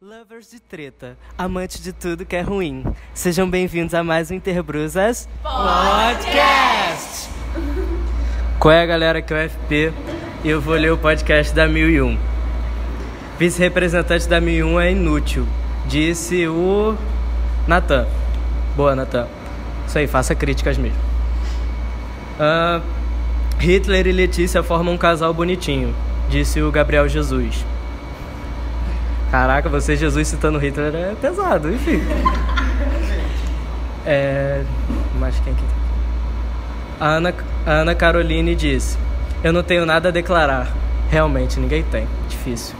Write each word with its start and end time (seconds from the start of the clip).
Lovers 0.00 0.50
de 0.50 0.60
treta, 0.60 1.16
amantes 1.36 1.82
de 1.82 1.92
tudo 1.92 2.24
que 2.24 2.34
é 2.34 2.40
ruim. 2.40 2.84
Sejam 3.12 3.48
bem-vindos 3.48 3.92
a 3.94 4.02
mais 4.02 4.30
um 4.30 4.34
Interbrusas 4.34 5.28
Podcast! 5.42 7.28
Qual 8.58 8.72
é, 8.72 8.86
galera? 8.86 9.18
Aqui 9.18 9.34
é 9.34 9.46
o 9.46 9.50
FP 9.50 9.92
eu 10.44 10.60
vou 10.60 10.74
ler 10.74 10.92
o 10.92 10.96
podcast 10.96 11.52
da 11.52 11.66
1001. 11.66 12.16
Vice-representante 13.38 14.28
da 14.28 14.40
1001 14.40 14.80
é 14.80 14.92
inútil, 14.92 15.46
disse 15.86 16.46
o 16.46 16.96
Natan. 17.66 18.06
Boa, 18.76 18.94
Natan. 18.94 19.26
Isso 19.86 19.98
aí, 19.98 20.06
faça 20.06 20.34
críticas 20.34 20.78
mesmo. 20.78 20.98
Ah, 22.38 22.80
Hitler 23.58 24.06
e 24.06 24.12
Letícia 24.12 24.62
formam 24.62 24.94
um 24.94 24.98
casal 24.98 25.34
bonitinho, 25.34 25.94
disse 26.28 26.62
o 26.62 26.70
Gabriel 26.70 27.08
Jesus. 27.08 27.64
Caraca, 29.30 29.68
você 29.68 29.96
Jesus 29.96 30.26
citando 30.28 30.58
Hitler 30.58 30.94
é 30.94 31.14
pesado, 31.20 31.72
enfim. 31.72 32.00
É. 34.06 34.62
Mas 35.18 35.38
quem 35.40 35.54
que. 35.54 35.62
A 36.98 37.08
Ana, 37.08 37.34
Ana 37.66 37.94
Caroline 37.94 38.54
disse: 38.54 38.96
Eu 39.44 39.52
não 39.52 39.62
tenho 39.62 39.84
nada 39.84 40.08
a 40.08 40.12
declarar. 40.12 40.68
Realmente, 41.10 41.60
ninguém 41.60 41.82
tem. 41.82 42.08
Difícil. 42.28 42.74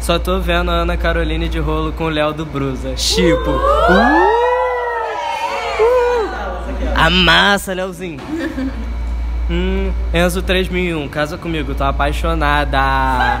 Só 0.00 0.18
tô 0.18 0.38
vendo 0.38 0.70
a 0.70 0.74
Ana 0.74 0.98
Caroline 0.98 1.48
de 1.48 1.58
rolo 1.58 1.92
com 1.92 2.04
o 2.04 2.08
Léo 2.10 2.34
do 2.34 2.44
Brusa. 2.44 2.94
Chipo. 2.94 3.52
Uh! 3.52 4.34
Uh! 5.80 6.04
Amassa, 6.94 7.72
Léozinho. 7.72 8.20
Hum, 9.50 9.92
Enzo 10.12 10.40
3001, 10.42 11.06
casa 11.08 11.36
comigo, 11.36 11.74
tô 11.74 11.84
apaixonada. 11.84 13.40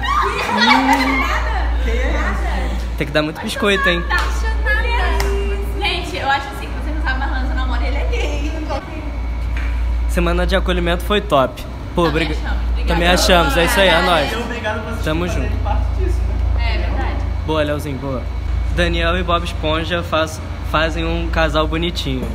Tem 2.98 3.06
que 3.06 3.12
dar 3.12 3.22
muito 3.22 3.40
biscoito, 3.40 3.88
hein? 3.88 4.04
Gente, 5.80 6.16
eu 6.16 6.28
acho 6.30 6.46
assim 6.48 6.66
que 6.68 6.72
você 6.84 6.90
não 6.94 7.02
sabe, 7.02 7.18
mas 7.20 7.30
Lança 7.30 7.54
namora 7.54 7.86
ele 7.86 7.96
é 7.96 8.04
gay. 8.10 8.52
Semana 10.08 10.46
de 10.46 10.54
acolhimento 10.54 11.02
foi 11.04 11.20
top. 11.20 11.62
Pô, 11.94 12.04
Também 12.06 12.26
briga- 12.26 12.34
achamos, 12.40 12.62
obrigada. 12.70 12.86
Também 12.94 13.08
achamos, 13.08 13.56
é 13.56 13.64
isso 13.64 13.80
aí, 13.80 13.88
é 13.88 14.02
nóis. 14.02 14.36
Obrigado 14.36 14.84
por 14.84 15.02
Tamo 15.02 15.26
junto. 15.28 15.52
É 16.60 16.78
verdade. 16.78 17.16
Boa, 17.46 17.62
Leozinho, 17.62 17.98
boa. 17.98 18.22
Daniel 18.76 19.16
e 19.18 19.22
Bob 19.22 19.44
Esponja 19.44 20.02
faz- 20.02 20.40
fazem 20.70 21.04
um 21.04 21.28
casal 21.30 21.66
bonitinho. 21.66 22.26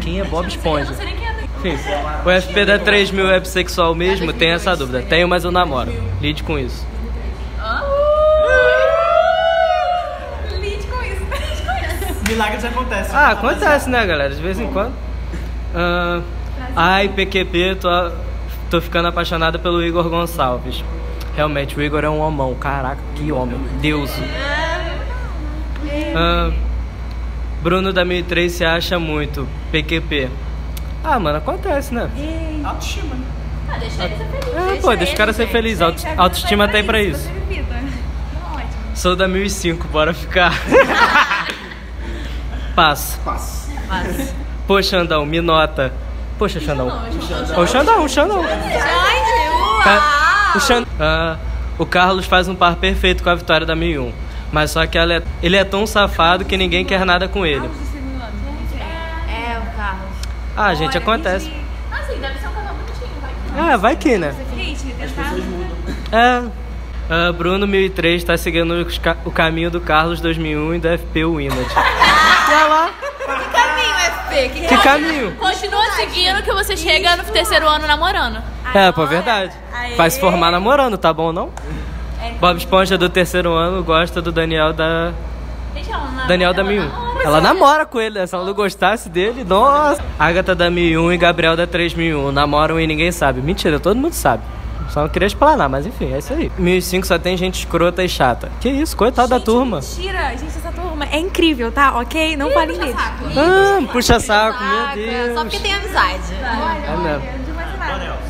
Quem 0.00 0.20
é 0.20 0.24
Bob 0.24 0.44
Eu 0.44 0.48
Esponja? 0.48 0.90
não 0.90 0.96
sei 0.96 1.04
nem. 1.06 1.21
Enfim, 1.64 1.78
o 2.24 2.40
FP 2.40 2.64
da 2.64 2.76
3000 2.76 3.30
é 3.30 3.38
bissexual 3.38 3.94
mesmo? 3.94 4.32
Tem 4.32 4.50
essa 4.50 4.74
dúvida. 4.74 5.00
Tenho, 5.02 5.28
mas 5.28 5.44
eu 5.44 5.52
namoro. 5.52 5.92
Lide 6.20 6.42
com 6.42 6.58
isso. 6.58 6.84
Hã? 7.60 7.82
Lide 10.58 10.86
com 10.88 11.02
isso. 11.04 11.22
Lide 11.22 11.62
com 11.62 12.12
isso. 12.12 12.24
Milagres 12.28 12.64
acontecem. 12.64 13.14
Ah, 13.14 13.30
acontece, 13.30 13.88
né, 13.88 14.04
galera? 14.04 14.34
De 14.34 14.42
vez 14.42 14.58
em 14.58 14.66
quando. 14.72 14.92
Ah, 15.72 16.20
ai, 16.74 17.08
PQP, 17.08 17.76
tô, 17.76 17.88
tô 18.68 18.80
ficando 18.80 19.06
apaixonada 19.06 19.56
pelo 19.56 19.80
Igor 19.84 20.08
Gonçalves. 20.08 20.82
Realmente, 21.36 21.78
o 21.78 21.82
Igor 21.82 22.02
é 22.02 22.10
um 22.10 22.18
homão. 22.18 22.56
Caraca, 22.56 23.00
que 23.14 23.30
homem. 23.30 23.58
Deus. 23.80 24.10
Ah, 26.16 26.50
Bruno 27.62 27.92
da 27.92 28.04
1003 28.04 28.50
se 28.50 28.64
acha 28.64 28.98
muito. 28.98 29.46
PQP. 29.70 30.28
Ah, 31.04 31.18
mano, 31.18 31.38
acontece, 31.38 31.92
né? 31.94 32.08
Autoestima, 32.64 33.14
né? 33.14 33.24
Ah, 33.68 33.76
deixa 33.78 34.04
ele 34.04 34.16
ser 34.16 34.24
feliz. 34.26 34.54
É, 34.54 34.80
pô, 34.80 34.96
deixa 34.96 35.12
o 35.12 35.16
cara 35.16 35.32
ser 35.32 35.48
feliz. 35.48 35.80
Auto- 35.80 36.06
autoestima 36.16 36.68
tá 36.68 36.76
aí 36.76 36.82
pra 36.82 37.02
isso. 37.02 37.28
Ótimo. 38.52 38.70
Sou 38.94 39.16
da 39.16 39.26
1005, 39.26 39.88
bora 39.88 40.12
ficar. 40.14 40.52
Passo. 42.74 43.18
Passo. 43.20 43.70
Pô, 44.66 44.82
Xandão, 44.82 45.26
me 45.26 45.40
nota. 45.40 45.92
Poxa, 46.38 46.60
Xandão. 46.60 46.88
Ô, 47.56 47.66
Xandão, 47.66 48.08
Xandão. 48.08 48.42
Ca- 49.84 50.54
O, 50.56 50.60
Ah, 51.00 51.36
o 51.78 51.86
Carlos 51.86 52.26
faz 52.26 52.46
um 52.48 52.54
par 52.54 52.76
perfeito 52.76 53.22
com 53.22 53.30
a 53.30 53.34
vitória 53.34 53.66
da 53.66 53.74
1001. 53.74 54.12
Mas 54.52 54.70
só 54.70 54.86
que 54.86 54.96
ela 54.98 55.14
é- 55.14 55.22
ele 55.42 55.56
é 55.56 55.64
tão 55.64 55.86
safado 55.86 56.44
que 56.44 56.56
ninguém 56.56 56.84
quer 56.84 57.04
nada 57.06 57.26
com 57.28 57.44
ele. 57.44 57.68
É. 60.56 60.60
Ah, 60.60 60.74
gente, 60.74 60.96
acontece. 60.98 61.50
Assim, 61.90 62.18
deve 62.20 62.38
ser 62.38 62.48
um 62.48 62.52
casal 62.52 62.74
bonitinho, 62.74 63.20
vai 63.20 63.30
que 63.30 63.72
Ah, 63.72 63.76
vai 63.76 63.96
que, 63.96 64.18
né? 64.18 64.34
Gente. 64.56 64.94
É. 66.12 66.42
Ah, 67.10 67.32
Bruno 67.32 67.66
1003 67.66 68.24
tá 68.24 68.36
seguindo 68.36 68.86
ca- 69.02 69.16
o 69.24 69.30
caminho 69.30 69.70
do 69.70 69.80
Carlos 69.80 70.20
2001 70.20 70.74
e 70.74 70.78
do 70.78 70.88
FP 70.88 71.24
Winnet. 71.24 71.56
Olha 71.76 72.66
lá. 72.66 72.90
Caminho, 73.52 73.94
FP. 73.94 74.48
Que 74.48 74.66
Que 74.66 74.78
caminho? 74.78 75.32
Continua 75.36 75.84
seguindo 75.92 76.42
que 76.42 76.52
você 76.52 76.76
chega 76.76 77.16
no 77.16 77.24
terceiro 77.24 77.66
ano 77.68 77.86
namorando. 77.86 78.42
É, 78.74 78.90
pô, 78.92 79.06
verdade. 79.06 79.52
Vai 79.96 80.10
se 80.10 80.20
formar 80.20 80.50
namorando, 80.50 80.96
tá 80.96 81.12
bom 81.12 81.32
não? 81.32 81.50
Bob 82.40 82.56
Esponja 82.56 82.96
do 82.96 83.08
terceiro 83.08 83.52
ano 83.52 83.82
gosta 83.82 84.22
do 84.22 84.30
Daniel 84.32 84.72
da. 84.72 85.12
Gente, 86.12 86.18
ela 86.18 86.20
não 86.20 86.26
Daniel 86.28 86.54
da 86.54 86.60
ela 86.62 86.70
1001. 86.70 86.88
namora. 86.88 87.24
Ela 87.24 87.40
namora 87.40 87.86
com 87.86 88.00
ele, 88.00 88.18
né? 88.18 88.26
se 88.26 88.34
ela 88.34 88.44
não 88.44 88.54
gostasse 88.54 89.08
dele, 89.08 89.44
nossa. 89.44 90.02
Agatha 90.18 90.54
da 90.54 90.70
1001 90.70 91.12
e 91.12 91.16
Gabriel 91.16 91.56
da 91.56 91.66
3001 91.66 92.32
namoram 92.32 92.78
e 92.80 92.86
ninguém 92.86 93.12
sabe. 93.12 93.40
Mentira, 93.40 93.78
todo 93.78 93.96
mundo 93.96 94.12
sabe. 94.12 94.42
Só 94.90 95.00
não 95.00 95.08
queria 95.08 95.26
explanar, 95.26 95.70
mas 95.70 95.86
enfim, 95.86 96.12
é 96.12 96.18
isso 96.18 96.32
aí. 96.34 96.52
1005 96.58 97.06
só 97.06 97.18
tem 97.18 97.34
gente 97.36 97.60
escrota 97.60 98.04
e 98.04 98.08
chata. 98.08 98.50
Que 98.60 98.68
isso, 98.68 98.94
coitado 98.94 99.28
da 99.28 99.40
turma. 99.40 99.80
Mentira, 99.80 100.30
gente, 100.36 100.46
essa 100.58 100.70
turma 100.70 101.06
é 101.10 101.18
incrível, 101.18 101.72
tá? 101.72 101.98
Ok? 101.98 102.36
Não 102.36 102.50
falem 102.50 102.78
deles. 102.78 102.94
Ah, 102.98 103.80
puxa 103.90 104.20
saco, 104.20 104.62
meu 104.62 105.06
Deus. 105.06 105.34
Só 105.34 105.40
porque 105.44 105.58
tem 105.60 105.74
amizade. 105.74 106.34
É 106.34 106.96
mesmo. 107.02 107.42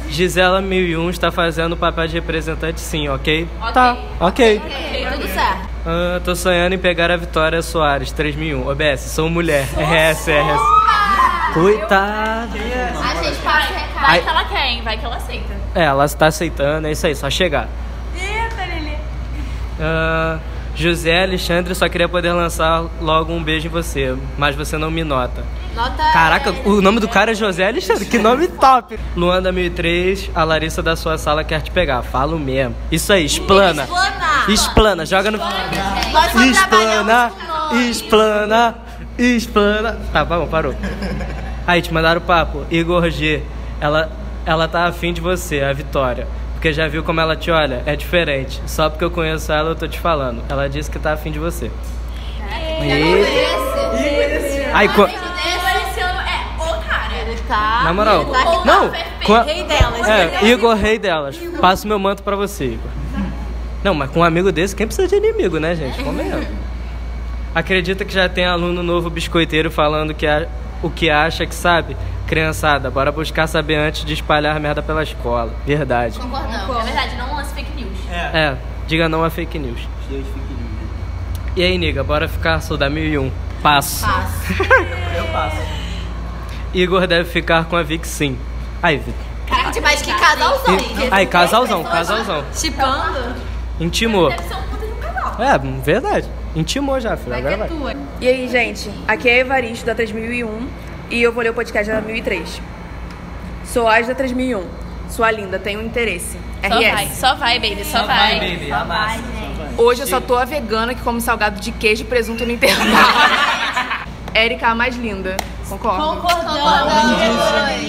Gisela 0.09 0.61
1001 0.61 1.11
está 1.11 1.33
fazendo 1.33 1.73
o 1.73 1.77
papel 1.77 2.07
de 2.07 2.15
representante 2.15 2.81
sim, 2.81 3.09
ok? 3.09 3.49
Tá, 3.73 3.97
ok. 4.21 4.63
Ok, 4.65 5.07
tudo 5.13 5.29
certo. 5.29 5.72
Ah, 5.85 6.21
tô 6.25 6.37
sonhando 6.37 6.75
em 6.75 6.79
pegar 6.79 7.11
a 7.11 7.17
Vitória 7.17 7.61
Soares, 7.61 8.13
3001. 8.13 8.69
OBS, 8.69 9.01
sou 9.01 9.29
mulher. 9.29 9.67
RS, 9.75 10.29
RS. 10.29 11.55
Coitada. 11.55 12.49
A 12.53 13.23
gente 13.23 13.41
vai, 13.43 13.73
vai 13.73 13.85
Ai. 13.97 14.23
que 14.23 14.29
ela 14.29 14.45
quer, 14.45 14.67
hein? 14.69 14.83
Vai 14.83 14.97
que 14.97 15.05
ela 15.05 15.17
aceita. 15.17 15.55
É, 15.75 15.83
ela 15.85 16.05
está 16.05 16.27
aceitando, 16.27 16.87
é 16.87 16.93
isso 16.93 17.07
aí, 17.07 17.15
só 17.17 17.29
chegar. 17.29 17.69
Eita, 18.15 18.65
Lili. 18.65 18.97
Ah, 19.81 20.39
José 20.75 21.25
Alexandre 21.25 21.75
só 21.75 21.89
queria 21.89 22.09
poder 22.09 22.33
lançar 22.33 22.85
logo 23.01 23.33
um 23.33 23.43
beijo 23.43 23.67
em 23.67 23.71
você, 23.71 24.17
mas 24.39 24.55
você 24.55 24.79
não 24.79 24.91
me 24.91 25.03
nota. 25.03 25.45
Nota. 25.75 26.03
Caraca, 26.13 26.53
o 26.67 26.81
nome 26.83 27.01
do 27.01 27.09
cara 27.09 27.33
é 27.33 27.35
José 27.35 27.67
Alexandre, 27.67 28.05
que 28.05 28.19
nome 28.19 28.47
top! 28.49 28.99
Luan 29.17 29.41
da 29.43 29.51
1003, 29.51 30.31
a 30.35 30.45
Larissa 30.45 30.83
da 30.83 30.95
sua 30.97 31.17
sala 31.17 31.43
quer 31.45 31.63
te 31.63 31.71
pegar. 31.71 32.03
Falo 32.03 32.39
mesmo. 32.39 32.75
Isso 32.91 33.13
aí, 33.13 33.25
explana. 33.25 33.83
Explanar. 33.85 34.51
Explana, 34.51 35.07
joga 35.07 35.31
no. 35.31 35.39
Explana, 36.51 37.33
nome. 37.49 37.91
explana, 37.91 38.75
explana. 39.19 39.99
Tá, 40.13 40.25
bom, 40.25 40.47
parou. 40.47 40.75
Aí, 41.67 41.81
te 41.81 41.93
mandaram 41.93 42.21
o 42.21 42.25
papo. 42.25 42.67
Igor 42.71 43.09
G. 43.11 43.43
Ela, 43.81 44.11
ela 44.45 44.69
tá 44.69 44.85
afim 44.87 45.13
de 45.13 45.21
você, 45.21 45.61
a 45.63 45.73
Vitória. 45.73 46.27
Porque 46.55 46.73
já 46.73 46.87
viu 46.87 47.03
como 47.03 47.21
ela 47.21 47.35
te 47.35 47.51
olha? 47.51 47.83
É 47.87 47.97
diferente. 47.97 48.61
Só 48.67 48.89
porque 48.91 49.05
eu 49.05 49.11
conheço 49.11 49.51
ela, 49.53 49.71
eu 49.71 49.75
tô 49.75 49.89
te 49.89 49.99
falando. 49.99 50.43
Ela 50.49 50.69
disse 50.69 50.91
que 50.91 50.99
tá 50.99 51.13
afim 51.13 51.31
de 51.33 51.39
você. 51.39 51.71
E... 52.83 53.25
Aí, 54.73 54.89
co- 54.91 55.09
tá. 57.55 57.81
na 57.85 57.93
moral. 57.93 58.25
Tá 58.27 58.39
aqui, 58.43 58.67
Não, 58.67 58.89
tá 58.91 58.99
com 59.25 59.35
a- 59.35 59.43
Rei 59.43 59.65
delas. 59.65 60.09
É, 60.09 60.45
Igor, 60.47 60.75
rei 60.77 60.99
delas. 60.99 61.37
Passo 61.61 61.87
meu 61.87 61.99
manto 61.99 62.23
pra 62.23 62.35
você, 62.37 62.65
Igor. 62.67 62.91
Não, 63.85 63.95
mas 63.95 64.11
com 64.11 64.21
um 64.21 64.25
amigo 64.25 64.51
desse, 64.53 64.75
quem 64.77 64.87
precisa 64.87 65.09
de 65.09 65.17
inimigo, 65.17 65.59
né, 65.59 65.75
gente? 65.75 66.03
Convenhamos. 66.03 66.47
Acredita 67.55 68.05
que 68.05 68.13
já 68.15 68.29
tem 68.29 68.47
aluno 68.47 68.83
novo 68.83 69.11
biscoiteiro 69.11 69.71
falando 69.71 70.15
que 70.15 70.27
a- 70.27 70.47
o 70.83 70.89
que 70.89 71.11
acha 71.11 71.45
que 71.45 71.55
sabe? 71.55 71.97
Criançada, 72.27 72.91
bora 72.91 73.13
buscar 73.13 73.47
saber 73.47 73.75
antes 73.77 74.05
de 74.05 74.15
espalhar 74.15 74.59
merda 74.59 74.83
pela 74.83 75.03
escola. 75.03 75.53
Verdade. 75.67 76.19
Concordamos. 76.19 76.77
É 76.79 76.83
verdade, 76.85 77.17
não 77.17 77.35
lance 77.35 77.53
fake 77.55 77.73
news. 77.77 77.99
É. 78.11 78.17
É, 78.39 78.57
diga 78.87 79.09
não 79.09 79.23
a 79.23 79.29
fake 79.31 79.59
news. 79.59 79.81
Os 79.81 80.07
dois 80.09 80.27
fiquem 80.27 80.43
E 81.57 81.63
aí, 81.63 81.77
niga, 81.77 82.03
bora 82.03 82.27
ficar 82.29 82.61
sou 82.61 82.77
da 82.79 82.89
1001. 82.89 83.31
Passo. 83.63 84.07
Eu 85.17 85.25
passo. 85.27 85.57
Igor 86.75 87.07
deve 87.07 87.29
ficar 87.29 87.65
com 87.67 87.77
a 87.77 87.83
Vic 87.83 88.07
sim. 88.07 88.39
Aí, 88.83 88.97
Vic. 88.97 89.17
Gente, 89.55 89.81
mas 89.81 90.01
que 90.01 90.13
casalzão. 90.15 90.77
Aí, 91.11 91.27
casalzão, 91.27 91.85
casalzão. 91.85 92.45
Chipando. 92.55 93.35
Intimou. 93.79 94.31
Deve 94.31 94.43
ser 94.45 94.55
um 94.55 94.63
puta 94.63 94.87
de 94.87 94.93
um 94.93 94.97
casal. 94.97 95.37
É, 95.39 95.59
verdade. 95.83 96.29
Intimou 96.55 97.01
já, 97.01 97.17
filho. 97.17 97.35
Agora 97.35 97.57
vai. 97.57 97.69
tua. 97.69 97.95
E 98.21 98.29
aí, 98.29 98.49
gente, 98.49 98.91
aqui 99.07 99.29
é 99.29 99.39
Evaristo 99.39 99.85
da 99.85 99.95
3001 99.95 100.69
e 101.11 101.23
eu 101.23 101.33
vou 101.33 101.43
ler 101.43 101.51
o 101.51 101.55
podcast 101.55 101.91
da 101.91 102.01
1003. 102.01 102.61
Soares 103.65 104.07
da 104.09 104.15
3001. 104.15 104.67
Sua 105.09 105.31
linda, 105.31 105.59
tem 105.59 105.77
um 105.77 105.83
interesse. 105.83 106.39
Só 106.63 106.81
vai, 106.81 107.05
RS. 107.05 107.17
só 107.19 107.35
vai, 107.35 107.59
baby, 107.59 107.85
só, 107.85 108.07
vai. 108.07 108.41
baby, 108.41 108.73
amassa. 108.73 109.23
Hoje 109.77 110.03
eu 110.03 110.07
só 110.07 110.21
tô 110.21 110.37
a 110.37 110.45
vegana 110.45 110.95
que 110.95 111.03
come 111.03 111.21
salgado 111.21 111.61
de 111.61 111.73
queijo 111.73 112.03
e 112.03 112.07
presunto 112.07 112.47
no 112.47 112.53
intervalo. 112.53 112.91
Érica, 114.33 114.69
a 114.69 114.75
mais 114.75 114.97
linda. 114.97 115.37
Concordo. 115.79 116.53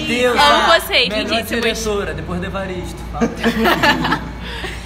Deus, 0.06 0.38
Amo 0.40 0.72
vocês, 0.80 1.08
lindíssimos. 1.12 1.48
diretora, 1.62 2.14
depois 2.14 2.40
do 2.40 2.46
Evaristo. 2.46 3.02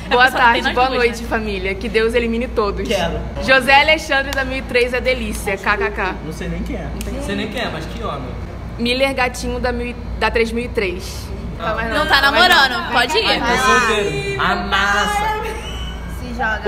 Boa 0.08 0.30
tarde, 0.30 0.72
boa 0.72 0.86
duas, 0.86 0.98
noite, 0.98 1.22
né? 1.22 1.28
família. 1.28 1.74
Que 1.74 1.86
Deus 1.86 2.14
elimine 2.14 2.48
todos. 2.48 2.88
Quero. 2.88 3.20
José 3.42 3.78
Alexandre 3.82 4.30
da 4.30 4.42
1003 4.42 4.94
é 4.94 5.00
delícia. 5.02 5.54
KKK. 5.58 6.14
Não 6.24 6.32
sei 6.32 6.48
nem 6.48 6.62
quem 6.62 6.76
é. 6.76 6.88
Não 7.12 7.22
sei 7.22 7.36
nem 7.36 7.48
quem 7.48 7.60
é, 7.60 7.68
mas 7.70 7.84
que 7.84 8.02
homem. 8.02 8.30
Miller 8.78 9.14
Gatinho 9.14 9.60
da, 9.60 9.70
mil, 9.70 9.94
da 10.18 10.30
3003. 10.30 11.28
Tá 11.58 11.74
mais 11.74 11.92
Não 11.92 12.06
tá 12.06 12.22
namorando, 12.22 12.90
pode 12.90 13.18
ir. 13.18 13.38
Tá 13.38 13.58
solteiro. 13.58 14.40
Amassa. 14.40 15.28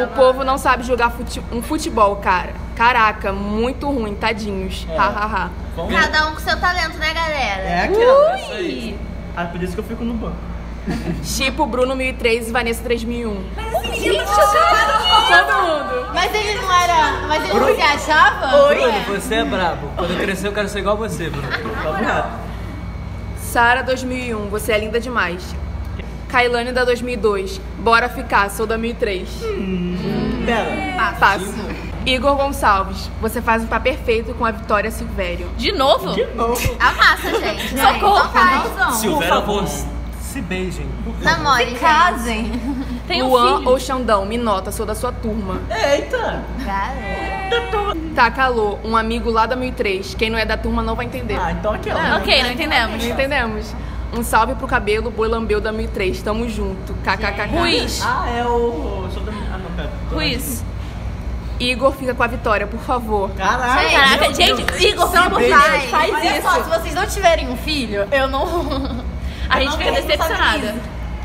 O 0.03 0.07
povo 0.09 0.45
não 0.45 0.59
sabe 0.59 0.83
jogar 0.83 1.09
fute- 1.11 1.41
um 1.51 1.63
futebol, 1.63 2.17
cara. 2.17 2.53
Caraca, 2.81 3.31
muito 3.31 3.91
ruim, 3.91 4.15
tadinhos. 4.15 4.87
É. 4.89 4.97
Hahaha. 4.97 5.51
Vamos 5.77 5.93
Cada 5.93 6.29
um 6.29 6.33
com 6.33 6.41
seu 6.41 6.59
talento, 6.59 6.97
né, 6.97 7.13
galera? 7.13 7.63
É 7.63 7.85
aquela. 7.85 8.39
Isso 8.39 8.53
aí. 8.53 8.99
Ah, 9.37 9.45
por 9.45 9.63
isso 9.63 9.75
que 9.75 9.81
eu 9.81 9.85
fico 9.85 10.03
no 10.03 10.15
banco. 10.15 10.39
Chipo, 11.23 11.67
Bruno 11.67 11.95
1003 11.95 12.49
e 12.49 12.51
Vanessa 12.51 12.83
3001. 12.83 13.45
Mas 16.15 16.35
ele 16.35 16.55
não 16.55 16.73
era. 16.73 17.27
Mas 17.29 17.51
ele 17.51 17.61
não 17.61 17.75
se 17.75 17.83
achava? 17.83 18.69
Bruno, 18.69 19.01
você 19.09 19.35
é 19.35 19.45
brabo. 19.45 19.91
Quando 19.95 20.13
eu 20.13 20.17
crescer, 20.17 20.47
eu 20.49 20.53
quero 20.53 20.69
ser 20.71 20.79
igual 20.79 20.97
você, 20.97 21.29
Bruno. 21.29 21.49
Sara 23.37 23.83
2001, 23.83 24.49
você 24.49 24.73
é 24.73 24.79
linda 24.79 24.99
demais. 24.99 25.55
Kailane 26.29 26.73
da 26.73 26.85
2002, 26.87 27.61
bora 27.81 28.09
ficar, 28.09 28.51
sou 28.51 28.67
da 28.67 28.79
1003. 28.79 29.29
Pera. 30.47 31.19
Passo. 31.21 31.90
Igor 32.07 32.35
Gonçalves, 32.37 33.11
você 33.21 33.43
faz 33.43 33.63
um 33.63 33.67
par 33.67 33.81
perfeito 33.81 34.35
com 34.35 34.45
a 34.45 34.51
Vitória 34.51 34.91
Silvério. 34.91 35.49
De 35.57 35.71
novo? 35.73 36.15
De 36.15 36.25
novo. 36.35 36.77
Amassa, 36.81 37.31
gente. 37.39 37.75
né? 37.75 37.83
Socorro. 37.95 38.19
Então 38.19 38.31
faz. 38.75 38.95
Silvério, 38.97 39.43
vou... 39.43 39.67
Se 39.67 40.41
beijem. 40.41 40.87
Namore, 41.23 41.71
gente. 41.71 41.81
Casem. 41.81 42.53
Tem 43.09 43.21
um 43.21 43.29
Luan 43.31 43.59
filho. 43.59 43.69
ou 43.71 43.81
Xandão, 43.81 44.25
me 44.25 44.39
nota, 44.39 44.71
sou 44.71 44.87
da 44.87 44.95
sua 44.95 45.11
turma. 45.11 45.61
Eita. 45.69 46.45
Galera. 46.65 47.51
Tá, 48.15 48.31
calor, 48.31 48.79
um 48.85 48.97
amigo 48.97 49.29
lá 49.29 49.45
da 49.47 49.57
1003. 49.57 50.15
Quem 50.15 50.31
não 50.31 50.39
é 50.39 50.45
da 50.45 50.57
turma 50.57 50.83
não 50.85 50.95
vai 50.95 51.07
entender. 51.07 51.37
Ah, 51.37 51.51
então 51.51 51.73
aquela. 51.75 52.17
Ok, 52.19 52.43
não 52.45 52.53
entendemos. 52.53 53.05
Não 53.05 53.11
entendemos? 53.11 53.75
Um 54.17 54.23
salve 54.23 54.55
pro 54.55 54.69
cabelo, 54.69 55.11
boi 55.11 55.29
lambeu 55.29 55.61
da 55.61 55.73
1003. 55.73 56.23
Tamo 56.23 56.49
junto. 56.49 56.95
KKKK. 57.05 57.47
Ruiz. 57.59 58.01
Ah, 58.05 58.29
é 58.31 58.45
o. 58.45 59.03
eu 59.05 59.11
sou 59.13 59.23
da- 59.25 59.33
Ah, 59.53 59.59
não, 59.59 59.71
pera. 59.77 59.91
Ruiz. 60.13 60.65
Igor 61.61 61.93
fica 61.93 62.15
com 62.15 62.23
a 62.23 62.27
Vitória, 62.27 62.67
por 62.67 62.81
favor. 62.81 63.31
Caraca. 63.33 63.91
Caraca, 63.91 64.35
gente, 64.35 64.63
Igor, 64.83 65.11
pelo 65.11 65.25
amor 65.25 65.41
de. 65.41 65.49
Deus, 65.49 65.85
faz 65.91 66.15
Olha 66.15 66.39
isso. 66.39 66.43
só, 66.49 66.63
se 66.65 66.71
vocês 66.71 66.95
não 66.95 67.07
tiverem 67.07 67.49
um 67.51 67.57
filho, 67.57 68.09
eu 68.11 68.27
não. 68.27 68.45
A 69.49 69.61
gente 69.61 69.77
fica 69.77 69.93
decepcionada. 69.93 70.75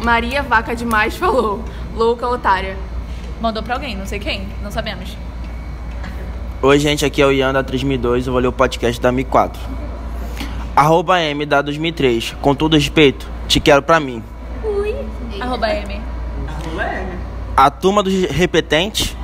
Maria 0.03 0.43
Vaca 0.43 0.75
Demais 0.75 1.15
falou. 1.15 1.63
Louca 1.95 2.27
otária. 2.27 2.75
Mandou 3.39 3.63
pra 3.63 3.75
alguém, 3.75 3.95
não 3.95 4.05
sei 4.05 4.19
quem, 4.19 4.47
não 4.61 4.71
sabemos. 4.71 5.15
Oi, 6.61 6.79
gente, 6.79 7.05
aqui 7.05 7.21
é 7.21 7.25
o 7.25 7.31
Ian 7.31 7.53
da 7.53 7.63
3002, 7.63 8.27
eu 8.27 8.33
vou 8.33 8.41
ler 8.41 8.47
o 8.47 8.51
podcast 8.51 8.99
da 8.99 9.11
Mi 9.11 9.23
4. 9.23 9.61
Arroba 10.75 11.21
M 11.21 11.45
da 11.45 11.61
2003, 11.61 12.35
com 12.41 12.55
todo 12.55 12.73
respeito, 12.75 13.27
te 13.47 13.59
quero 13.59 13.81
pra 13.81 13.99
mim. 13.99 14.23
Arroba 15.39 15.69
M. 15.69 16.01
A 17.55 17.69
turma 17.69 18.01
dos 18.01 18.13
repetentes, 18.31 19.14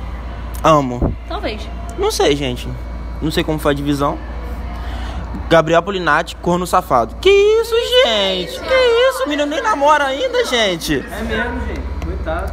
amo. 0.62 1.14
Talvez. 1.28 1.68
Não 1.98 2.10
sei, 2.10 2.34
gente, 2.36 2.68
não 3.20 3.30
sei 3.30 3.44
como 3.44 3.58
foi 3.58 3.72
a 3.72 3.74
divisão. 3.74 4.18
Gabriel 5.48 5.82
Polinati, 5.82 6.36
corno 6.36 6.66
safado. 6.66 7.16
Que 7.20 7.30
isso, 7.30 7.74
gente? 8.04 8.60
Que 8.60 9.08
isso, 9.10 9.28
menino 9.28 9.46
nem 9.46 9.62
namora 9.62 10.04
ainda, 10.04 10.44
gente. 10.44 10.98
É 10.98 11.22
mesmo, 11.22 11.60
gente. 11.66 11.80
Coitado. 12.04 12.52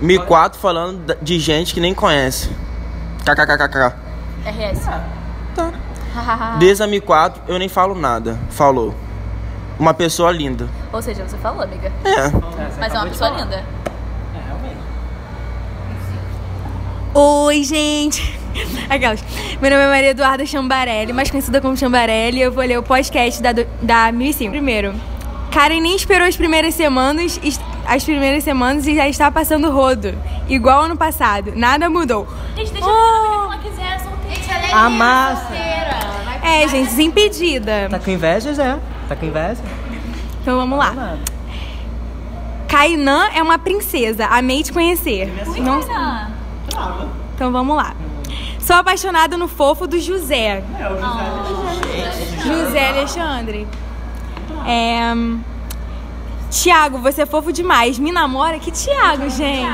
Mi 0.00 0.18
4 0.18 0.58
falando 0.58 1.16
de 1.20 1.38
gente 1.38 1.74
que 1.74 1.80
nem 1.80 1.94
conhece. 1.94 2.50
KKKKK. 3.24 3.94
RS. 4.44 4.84
Tá. 5.54 5.72
Desde 6.58 6.82
a 6.82 6.86
Mi 6.86 7.00
4 7.00 7.42
eu 7.48 7.58
nem 7.58 7.68
falo 7.68 7.94
nada. 7.94 8.38
Falou. 8.50 8.94
Uma 9.78 9.94
pessoa 9.94 10.32
linda. 10.32 10.68
Ou 10.92 11.00
seja, 11.00 11.26
você 11.26 11.36
falou, 11.38 11.62
amiga. 11.62 11.92
É. 12.04 12.30
Mas 12.80 12.94
é 12.94 12.98
uma 12.98 13.06
pessoa 13.06 13.30
linda. 13.30 13.64
Oi, 17.14 17.64
gente. 17.64 18.38
Aquelas. 18.88 19.22
Meu 19.60 19.70
nome 19.70 19.82
é 19.82 19.88
Maria 19.88 20.10
Eduarda 20.10 20.44
Chambarelli, 20.46 21.12
mais 21.12 21.30
conhecida 21.30 21.60
como 21.60 21.76
Chambarelli. 21.76 22.38
e 22.38 22.42
Eu 22.42 22.52
vou 22.52 22.64
ler 22.64 22.78
o 22.78 22.82
podcast 22.82 23.42
da, 23.42 23.52
da 23.82 24.12
1005. 24.12 24.50
Primeiro, 24.50 24.94
Karen 25.50 25.80
nem 25.80 25.96
esperou 25.96 26.26
as 26.26 26.36
primeiras 26.36 26.74
semanas, 26.74 27.40
as 27.86 28.04
primeiras 28.04 28.44
semanas 28.44 28.86
e 28.86 28.94
já 28.94 29.08
está 29.08 29.30
passando 29.30 29.70
rodo. 29.70 30.14
Igual 30.48 30.82
ano 30.82 30.96
passado. 30.96 31.52
Nada 31.56 31.88
mudou. 31.88 32.26
Gente, 32.56 32.72
deixa 32.72 32.86
Oh. 32.86 32.90
eu 32.90 33.48
ver 33.50 33.56
o 33.56 33.60
que 33.60 33.68
ela 33.68 33.72
quiser, 33.74 34.00
solteira. 34.00 34.66
É 34.66 34.72
Amassa. 34.72 35.40
solteira. 35.46 35.98
Vai 36.42 36.62
É, 36.64 36.68
gente, 36.68 36.88
desimpedida. 36.90 37.88
Tá 37.90 37.98
com 37.98 38.10
inveja, 38.10 38.52
Zé? 38.52 38.78
Tá 39.08 39.16
com 39.16 39.26
inveja? 39.26 39.62
Então 40.42 40.56
vamos 40.56 40.78
lá. 40.78 41.16
Kainan 42.68 43.28
é 43.34 43.42
uma 43.42 43.58
princesa. 43.58 44.26
Amei 44.26 44.62
te 44.62 44.72
conhecer. 44.72 45.32
Não 45.58 45.82
sei. 45.82 46.37
Ah, 46.78 47.04
Então 47.34 47.50
vamos 47.50 47.76
lá. 47.76 47.94
Sou 48.60 48.76
apaixonada 48.76 49.36
no 49.36 49.48
fofo 49.48 49.86
do 49.86 49.98
José. 49.98 50.62
É 50.78 50.88
o 50.88 50.96
José. 51.00 52.64
José 52.64 52.88
Alexandre. 52.88 53.66
É... 54.66 55.12
Tiago, 56.50 56.98
você 56.98 57.22
é 57.22 57.26
fofo 57.26 57.52
demais. 57.52 57.98
Me 57.98 58.10
namora? 58.12 58.58
Que 58.58 58.70
Tiago, 58.70 59.28
gente? 59.30 59.66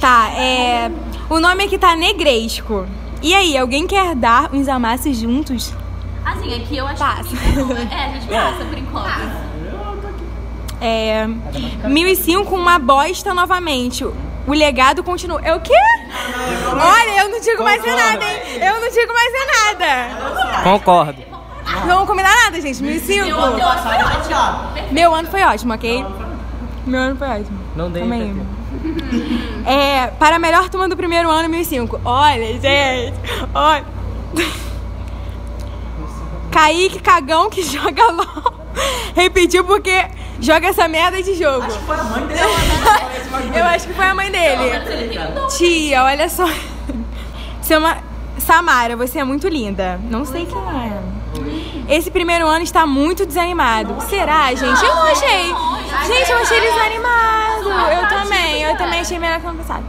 Tá, 0.00 0.30
é. 0.30 0.90
O 1.28 1.38
nome 1.38 1.64
aqui 1.64 1.78
tá 1.78 1.94
Negresco. 1.94 2.86
E 3.22 3.34
aí, 3.34 3.56
alguém 3.56 3.86
quer 3.86 4.14
dar 4.14 4.50
uns 4.52 4.66
amassos 4.68 5.16
juntos? 5.18 5.74
Assim, 6.24 6.54
aqui 6.54 6.76
eu 6.76 6.86
acho 6.86 6.98
Passa. 6.98 7.24
que. 7.24 7.36
É, 7.36 8.04
a 8.04 8.08
gente 8.08 8.26
passa 8.32 8.64
por 8.64 8.78
enquanto. 8.78 9.49
É. 10.80 11.26
1005, 11.84 12.54
uma 12.54 12.78
bosta 12.78 13.34
novamente. 13.34 14.04
O 14.04 14.52
legado 14.52 15.02
continua. 15.04 15.40
É 15.42 15.54
o 15.54 15.60
quê? 15.60 15.74
Olha, 16.72 17.22
eu 17.22 17.28
não 17.28 17.40
digo 17.40 17.62
mais 17.62 17.84
é 17.84 17.94
nada, 17.94 18.24
hein? 18.24 18.40
Eu 18.54 18.80
não 18.80 18.90
digo 18.90 19.12
mais 19.12 19.32
é 19.34 19.46
nada. 19.46 20.62
Concordo. 20.62 21.22
Não 21.86 21.94
vamos 21.94 22.08
combinar 22.08 22.34
nada, 22.44 22.60
gente. 22.60 22.82
1005. 22.82 23.28
Eu 23.28 23.38
acho 23.38 23.82
que 23.82 23.88
foi 23.88 23.96
ótimo. 23.96 24.92
Meu 24.92 25.14
ano 25.14 25.28
foi 25.30 25.42
ótimo, 25.42 25.74
ok? 25.74 26.04
Meu 26.86 27.00
ano 27.00 27.16
foi 27.16 27.28
ótimo. 27.28 27.58
Não 27.76 27.90
dei. 27.90 28.02
PT. 28.02 28.34
É, 29.66 30.06
para 30.18 30.36
a 30.36 30.38
melhor 30.38 30.68
turma 30.68 30.88
do 30.88 30.96
primeiro 30.96 31.28
ano, 31.30 31.48
1005. 31.48 32.00
Olha, 32.04 32.58
gente. 32.58 33.14
Olha. 33.54 33.84
Kaique 36.50 37.00
Cagão 37.00 37.48
que 37.48 37.62
joga 37.64 38.02
LOL. 38.10 38.49
Repetiu 39.14 39.64
porque 39.64 40.06
joga 40.40 40.68
essa 40.68 40.88
merda 40.88 41.22
de 41.22 41.34
jogo. 41.34 41.70
Foi 41.70 41.98
a 41.98 42.04
mãe 42.04 42.26
dela. 42.26 42.50
Eu 43.54 43.64
acho 43.64 43.86
que 43.86 43.94
foi 43.94 44.06
a 44.06 44.14
mãe 44.14 44.30
dele. 44.30 44.70
Tia, 45.56 46.04
olha 46.04 46.28
só. 46.28 46.46
Chama 47.66 47.98
Samara, 48.38 48.96
você 48.96 49.18
é 49.20 49.24
muito 49.24 49.48
linda. 49.48 50.00
Não 50.10 50.24
sei 50.24 50.46
quem 50.46 50.58
é. 50.58 51.96
Esse 51.96 52.10
primeiro 52.10 52.46
ano 52.46 52.62
está 52.62 52.86
muito 52.86 53.26
desanimado. 53.26 54.00
Será, 54.02 54.48
gente? 54.54 54.84
Eu 54.84 54.94
não 54.94 55.02
achei. 55.02 55.54
Gente, 56.06 56.30
eu 56.30 56.38
achei 56.38 56.56
ele 56.56 56.70
desanimado. 56.72 57.68
Eu 57.68 58.08
também. 58.08 58.62
Eu 58.62 58.76
também 58.76 59.00
achei 59.00 59.18
melhor 59.18 59.40
que 59.40 59.46
ano 59.46 59.58
passado. 59.58 59.84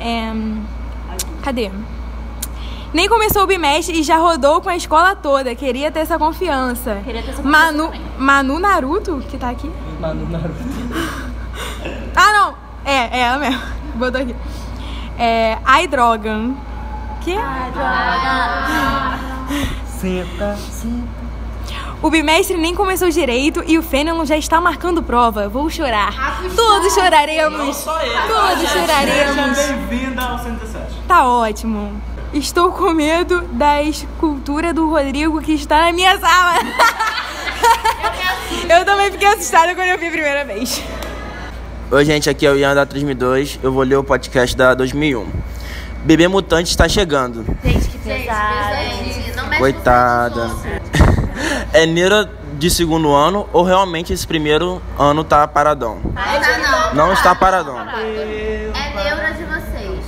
É... 0.00 0.32
Cadê? 1.42 1.70
Nem 2.92 3.08
começou 3.08 3.44
o 3.44 3.46
bimestre 3.46 3.98
e 3.98 4.02
já 4.02 4.16
rodou 4.18 4.60
com 4.60 4.68
a 4.68 4.76
escola 4.76 5.16
toda. 5.16 5.54
Queria 5.54 5.90
ter 5.90 6.00
essa 6.00 6.18
confiança. 6.18 7.00
Queria 7.04 7.22
ter 7.22 7.30
essa 7.30 7.42
Manu, 7.42 7.84
confiança 7.86 8.04
também. 8.04 8.26
Manu 8.26 8.58
Naruto, 8.58 9.24
que 9.30 9.38
tá 9.38 9.48
aqui. 9.50 9.70
Mano, 10.00 10.28
Naruto. 10.28 11.32
Ah, 12.14 12.32
não. 12.32 12.54
É, 12.84 13.18
é 13.18 13.20
ela 13.20 13.38
mesmo. 13.38 13.60
Botou 13.96 14.20
aqui. 14.20 14.36
É, 15.18 15.58
Ai, 15.64 15.86
Drogan. 15.86 16.54
Que? 17.22 17.34
Senta. 19.86 20.58
O 22.02 22.10
bimestre 22.10 22.56
nem 22.58 22.74
começou 22.74 23.08
direito 23.08 23.62
e 23.66 23.78
o 23.78 23.82
Fênelon 23.82 24.24
já 24.24 24.36
está 24.36 24.60
marcando 24.60 25.02
prova. 25.02 25.48
Vou 25.48 25.70
chorar. 25.70 26.12
Todos 26.54 26.92
choraremos. 26.92 27.84
Todos 27.84 28.70
choraremos. 28.70 29.56
Seja 29.56 29.72
bem-vinda 29.74 30.22
ao 30.22 30.38
117. 30.38 30.94
Tá 31.06 31.26
ótimo. 31.26 31.92
Estou 32.32 32.72
com 32.72 32.94
medo 32.94 33.42
da 33.52 33.82
escultura 33.82 34.72
do 34.72 34.88
Rodrigo 34.88 35.40
que 35.42 35.52
está 35.52 35.82
na 35.82 35.92
minha 35.92 36.18
sala. 36.18 36.54
Eu 38.68 38.84
também 38.86 39.12
fiquei 39.12 39.28
assustada 39.28 39.74
quando 39.74 39.88
eu 39.88 39.98
vi 39.98 40.06
a 40.06 40.10
primeira 40.10 40.44
vez. 40.44 40.82
Oi, 41.90 42.04
gente, 42.04 42.30
aqui 42.30 42.46
é 42.46 42.50
o 42.50 42.56
Ian 42.56 42.74
da 42.74 42.86
3002. 42.86 43.60
Eu 43.62 43.70
vou 43.70 43.82
ler 43.82 43.96
o 43.96 44.04
podcast 44.04 44.56
da 44.56 44.72
2001. 44.72 45.26
Bebê 46.04 46.26
Mutante 46.26 46.70
está 46.70 46.88
chegando. 46.88 47.44
Gente, 47.62 47.88
que 47.88 47.98
pesado. 47.98 48.76
Gente, 48.76 49.36
não 49.36 49.46
mexe 49.46 49.60
Coitada. 49.60 50.48
com 50.48 50.54
o 50.54 50.82
É 51.72 51.84
neura 51.84 52.30
de 52.54 52.70
segundo 52.70 53.12
ano 53.12 53.46
ou 53.52 53.62
realmente 53.62 54.12
esse 54.12 54.26
primeiro 54.26 54.80
ano 54.98 55.22
tá 55.22 55.46
paradão? 55.46 56.00
Não 56.02 56.12
tá 56.12 56.58
não. 56.58 56.94
Não 56.94 57.12
está 57.12 57.34
paradão. 57.34 57.78
É 57.78 58.94
neura 58.94 59.32
de 59.34 59.44
vocês. 59.44 60.04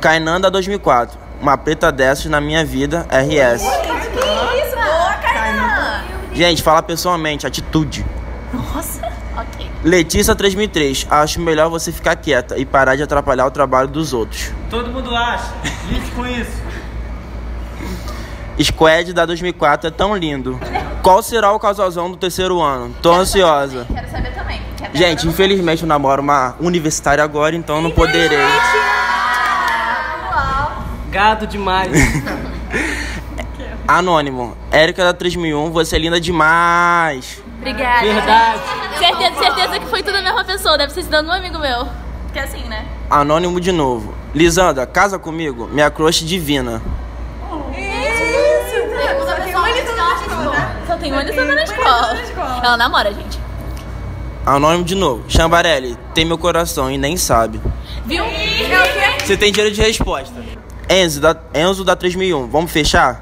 Kainan 0.00 0.40
da 0.40 0.48
2004. 0.48 1.27
Uma 1.40 1.56
preta 1.56 1.92
dessas 1.92 2.26
na 2.26 2.40
minha 2.40 2.64
vida, 2.64 3.06
RS. 3.10 3.62
Isso, 3.62 4.74
boa, 4.74 5.14
Kainan. 5.22 6.02
Gente, 6.32 6.62
fala 6.62 6.82
pessoalmente, 6.82 7.46
atitude. 7.46 8.04
Nossa, 8.52 9.00
ok. 9.36 9.70
Letícia 9.84 10.34
3003. 10.34 11.06
Acho 11.10 11.40
melhor 11.40 11.70
você 11.70 11.92
ficar 11.92 12.16
quieta 12.16 12.58
e 12.58 12.64
parar 12.64 12.96
de 12.96 13.02
atrapalhar 13.02 13.46
o 13.46 13.50
trabalho 13.50 13.88
dos 13.88 14.12
outros. 14.12 14.50
Todo 14.68 14.90
mundo 14.90 15.14
acha. 15.14 15.52
Lide 15.88 16.10
com 16.10 16.26
isso. 16.26 16.68
Squad 18.60 19.12
da 19.12 19.24
2004 19.24 19.88
é 19.88 19.90
tão 19.90 20.16
lindo. 20.16 20.58
Qual 21.02 21.22
será 21.22 21.52
o 21.52 21.60
casalzão 21.60 22.10
do 22.10 22.16
terceiro 22.16 22.60
ano? 22.60 22.94
Tô 23.00 23.12
ansiosa. 23.12 23.86
Quero 23.92 24.10
saber 24.10 24.34
também. 24.34 24.60
Quero 24.76 24.96
Gente, 24.96 25.28
infelizmente 25.28 25.82
eu 25.82 25.88
namoro 25.88 26.20
uma 26.20 26.56
universitária 26.58 27.22
agora, 27.22 27.54
então 27.54 27.80
não 27.80 27.90
poderei. 27.92 28.38
Gado 31.18 31.48
demais. 31.48 31.90
Anônimo. 33.88 34.56
Érica 34.70 35.02
da 35.02 35.12
3001, 35.12 35.72
você 35.72 35.96
é 35.96 35.98
linda 35.98 36.20
demais. 36.20 37.42
Obrigada. 37.56 38.06
Verdade. 38.06 38.60
Certeza, 38.96 39.34
certeza 39.36 39.80
que 39.80 39.86
foi 39.86 40.00
tudo 40.00 40.16
a 40.16 40.22
mesma 40.22 40.44
pessoa. 40.44 40.78
Deve 40.78 40.92
ser 40.92 41.02
dando 41.06 41.28
um 41.28 41.32
amigo 41.32 41.58
meu. 41.58 41.88
Que 42.32 42.38
é 42.38 42.42
assim, 42.44 42.62
né? 42.68 42.86
Anônimo 43.10 43.60
de 43.60 43.72
novo. 43.72 44.14
Lisandra, 44.32 44.86
casa 44.86 45.18
comigo? 45.18 45.66
Minha 45.66 45.90
crush 45.90 46.24
divina. 46.24 46.80
Só 50.86 50.96
tem 50.98 51.10
uma 51.10 51.24
lição 51.24 51.44
na 51.46 51.64
escola. 51.64 52.16
Ela 52.62 52.76
namora, 52.76 53.12
gente. 53.12 53.40
Anônimo 54.46 54.84
de 54.84 54.94
novo. 54.94 55.24
Chambarelli, 55.26 55.98
tem 56.14 56.24
meu 56.24 56.38
coração 56.38 56.88
e 56.88 56.96
nem 56.96 57.16
sabe. 57.16 57.60
Viu? 58.06 58.22
Você 59.18 59.36
tem 59.36 59.50
direito 59.50 59.74
de 59.74 59.82
resposta. 59.82 60.57
Enzo 60.88 61.20
da, 61.20 61.36
Enzo 61.54 61.84
da 61.84 61.94
3001, 61.94 62.48
vamos 62.48 62.70
fechar? 62.70 63.20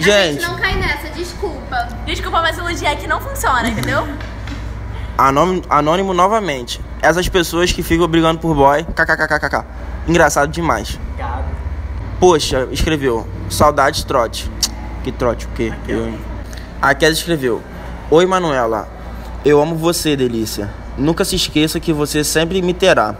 Gente. 0.00 0.10
A 0.10 0.32
Gente. 0.32 0.42
não 0.42 0.56
cai 0.56 0.74
nessa, 0.76 1.08
desculpa. 1.10 1.88
Desculpa, 2.06 2.40
mas 2.40 2.56
elogiar 2.58 2.92
aqui 2.92 3.06
não 3.06 3.20
funciona, 3.20 3.68
entendeu? 3.68 4.06
Anônimo, 5.16 5.62
anônimo 5.68 6.14
novamente. 6.14 6.80
Essas 7.02 7.28
pessoas 7.28 7.72
que 7.72 7.82
ficam 7.82 8.06
brigando 8.08 8.38
por 8.40 8.54
boy. 8.54 8.84
KKKKK. 8.84 9.64
Engraçado 10.06 10.50
demais. 10.50 10.98
Poxa, 12.20 12.68
escreveu. 12.70 13.26
Saudades 13.50 14.02
trote. 14.04 14.50
Que 15.04 15.12
trote 15.12 15.46
o 15.46 15.48
quê? 15.50 15.72
Eu... 15.86 16.14
A 16.80 16.94
Kézia 16.94 17.18
escreveu. 17.20 17.62
Oi, 18.10 18.26
Manuela. 18.26 18.88
Eu 19.44 19.60
amo 19.60 19.76
você, 19.76 20.16
delícia. 20.16 20.70
Nunca 20.96 21.24
se 21.24 21.36
esqueça 21.36 21.78
que 21.78 21.92
você 21.92 22.24
sempre 22.24 22.62
me 22.62 22.72
terá. 22.72 23.14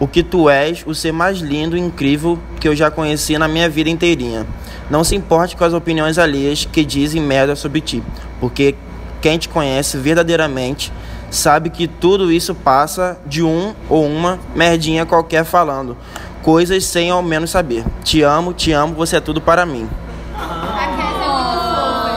O 0.00 0.06
que 0.06 0.22
tu 0.22 0.48
és, 0.48 0.84
o 0.86 0.94
ser 0.94 1.12
mais 1.12 1.38
lindo 1.38 1.76
e 1.76 1.80
incrível 1.80 2.38
que 2.60 2.68
eu 2.68 2.76
já 2.76 2.90
conheci 2.90 3.36
na 3.36 3.48
minha 3.48 3.68
vida 3.68 3.90
inteirinha. 3.90 4.46
Não 4.88 5.02
se 5.02 5.16
importe 5.16 5.56
com 5.56 5.64
as 5.64 5.72
opiniões 5.72 6.18
alheias 6.18 6.64
que 6.64 6.84
dizem 6.84 7.20
merda 7.20 7.56
sobre 7.56 7.80
ti, 7.80 8.02
porque 8.40 8.74
quem 9.20 9.38
te 9.38 9.48
conhece 9.48 9.96
verdadeiramente 9.96 10.92
sabe 11.30 11.68
que 11.68 11.88
tudo 11.88 12.30
isso 12.32 12.54
passa 12.54 13.18
de 13.26 13.42
um 13.42 13.74
ou 13.88 14.06
uma 14.06 14.38
merdinha 14.54 15.04
qualquer 15.04 15.44
falando 15.44 15.96
coisas 16.42 16.84
sem 16.86 17.10
ao 17.10 17.22
menos 17.22 17.50
saber. 17.50 17.84
Te 18.02 18.22
amo, 18.22 18.54
te 18.54 18.72
amo, 18.72 18.94
você 18.94 19.16
é 19.16 19.20
tudo 19.20 19.40
para 19.40 19.66
mim. 19.66 19.88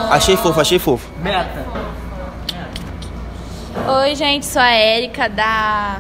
Achei 0.10 0.38
fofo, 0.38 0.60
achei 0.60 0.80
fofo. 0.80 1.10
Meta. 1.22 1.66
Oi, 3.88 4.16
gente, 4.16 4.46
sou 4.46 4.62
a 4.62 4.74
Erika 4.74 5.28
da 5.28 6.00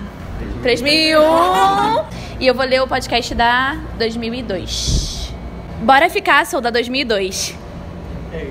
3001 0.61 2.05
e 2.39 2.47
eu 2.47 2.53
vou 2.53 2.65
ler 2.65 2.81
o 2.81 2.87
podcast 2.87 3.33
da 3.33 3.77
2002. 3.97 5.33
Bora 5.81 6.09
ficar, 6.09 6.45
sou 6.45 6.61
da 6.61 6.69
2002. 6.69 7.57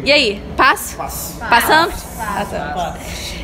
E 0.05 0.13
aí, 0.13 0.43
passo? 0.57 0.97
Passamos? 0.97 1.39
Passamos. 1.39 1.95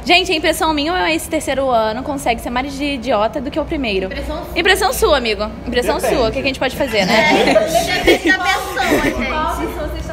Gente, 0.04 0.30
a 0.30 0.34
impressão 0.34 0.72
minha 0.74 0.92
é 1.08 1.14
esse 1.14 1.28
terceiro 1.28 1.70
ano 1.70 2.02
consegue 2.02 2.40
ser 2.40 2.50
mais 2.50 2.76
de 2.76 2.84
idiota 2.84 3.40
do 3.40 3.50
que 3.50 3.58
o 3.58 3.64
primeiro. 3.64 4.06
Impressão 4.06 4.44
sua. 4.44 4.58
Impressão 4.58 4.92
sua, 4.92 5.16
amigo. 5.16 5.50
Impressão 5.66 6.00
sua. 6.00 6.28
O 6.28 6.32
que, 6.32 6.38
a 6.38 6.42
gente 6.42 6.58
pode 6.58 6.76
fazer, 6.76 7.06
né? 7.06 7.54
Depende 8.04 8.32
da 8.32 8.44
pessoa, 8.44 9.94
gente. 9.94 10.05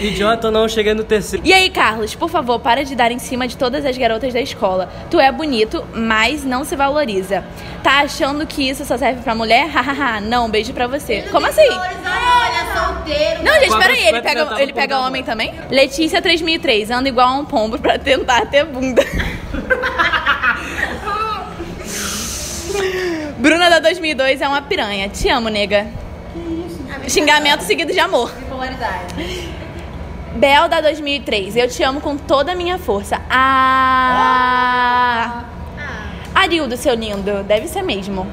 Idiota 0.00 0.48
ou 0.48 0.52
não, 0.52 0.68
cheguei 0.68 0.94
no 0.94 1.04
terceiro. 1.04 1.44
E 1.46 1.52
aí, 1.52 1.70
Carlos, 1.70 2.14
por 2.14 2.28
favor, 2.28 2.58
para 2.60 2.84
de 2.84 2.94
dar 2.94 3.10
em 3.10 3.18
cima 3.18 3.48
de 3.48 3.56
todas 3.56 3.84
as 3.84 3.96
garotas 3.96 4.32
da 4.32 4.40
escola. 4.40 4.88
Tu 5.10 5.18
é 5.18 5.30
bonito, 5.32 5.84
mas 5.94 6.44
não 6.44 6.64
se 6.64 6.76
valoriza. 6.76 7.44
Tá 7.82 8.00
achando 8.00 8.46
que 8.46 8.68
isso 8.68 8.84
só 8.84 8.96
serve 8.96 9.22
pra 9.22 9.34
mulher? 9.34 9.68
Hahaha, 9.70 10.20
não, 10.20 10.48
beijo 10.48 10.72
pra 10.72 10.86
você. 10.86 11.22
Como 11.30 11.46
assim? 11.46 11.68
Olha, 11.68 12.66
solteiro. 12.74 13.42
Não, 13.42 13.54
gente, 13.60 13.76
peraí, 13.78 14.06
ele 14.06 14.22
pega, 14.22 14.62
ele 14.62 14.72
pega 14.72 15.00
homem 15.00 15.22
também? 15.22 15.54
Letícia 15.70 16.22
3003, 16.22 16.90
anda 16.90 17.08
igual 17.08 17.28
a 17.28 17.34
um 17.36 17.44
pombo 17.44 17.78
pra 17.78 17.98
tentar 17.98 18.46
ter 18.46 18.64
bunda. 18.64 19.02
Bruna 23.38 23.70
da 23.70 23.78
2002 23.78 24.40
é 24.40 24.48
uma 24.48 24.62
piranha. 24.62 25.08
Te 25.08 25.28
amo, 25.28 25.48
nega. 25.48 25.86
Xingamento 27.08 27.62
seguido 27.62 27.92
de 27.92 28.00
amor. 28.00 28.32
Bipolaridade. 28.32 29.14
Bel 30.36 30.68
da 30.68 30.80
2003, 30.80 31.56
eu 31.56 31.68
te 31.68 31.82
amo 31.82 32.00
com 32.00 32.16
toda 32.16 32.52
a 32.52 32.54
minha 32.54 32.78
força. 32.78 33.20
Ah! 33.30 34.64
Arildo, 36.34 36.76
seu 36.76 36.94
lindo, 36.94 37.42
deve 37.42 37.66
ser 37.66 37.82
mesmo. 37.82 38.24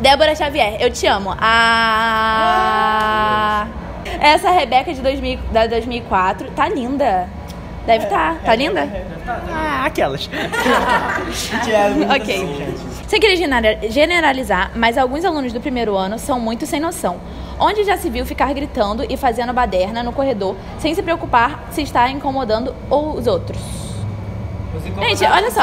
Débora 0.00 0.34
Xavier, 0.34 0.76
eu 0.80 0.90
te 0.90 1.06
amo. 1.06 1.32
Ah! 1.38 2.56
Essa 4.20 4.50
Rebeca 4.50 4.92
de 4.92 5.00
2000, 5.00 5.38
da 5.52 5.66
2004 5.66 6.50
tá 6.52 6.68
linda. 6.68 7.28
Deve 7.86 8.04
estar. 8.04 8.34
Tá. 8.34 8.40
tá 8.46 8.54
linda? 8.56 8.88
Ah, 9.52 9.84
aquelas. 9.86 10.28
Ok. 12.16 12.76
Sem 13.06 13.20
querer 13.20 13.36
genera- 13.36 13.78
generalizar, 13.88 14.72
mas 14.74 14.98
alguns 14.98 15.24
alunos 15.24 15.52
do 15.52 15.60
primeiro 15.60 15.96
ano 15.96 16.18
são 16.18 16.40
muito 16.40 16.66
sem 16.66 16.80
noção. 16.80 17.20
Onde 17.58 17.84
já 17.84 17.96
se 17.96 18.10
viu 18.10 18.26
ficar 18.26 18.52
gritando 18.52 19.04
e 19.08 19.16
fazendo 19.16 19.52
baderna 19.52 20.02
no 20.02 20.12
corredor 20.12 20.56
sem 20.78 20.94
se 20.94 21.02
preocupar 21.02 21.64
se 21.70 21.82
está 21.82 22.08
incomodando 22.10 22.74
os 22.90 23.26
outros? 23.26 23.58
Gente, 25.00 25.24
olha 25.24 25.50
só. 25.50 25.62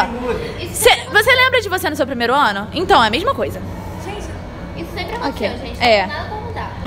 Cê- 0.71 1.05
você 1.11 1.35
lembra 1.35 1.61
de 1.61 1.69
você 1.69 1.89
no 1.89 1.95
seu 1.95 2.05
primeiro 2.05 2.33
ano? 2.33 2.67
Então, 2.73 3.03
é 3.03 3.07
a 3.07 3.11
mesma 3.11 3.33
coisa. 3.35 3.61
Isso 4.75 4.89
sempre 4.95 5.15
aconteceu, 5.15 5.49
Ok. 5.51 5.67
gente. 5.67 5.83
É. 5.83 6.09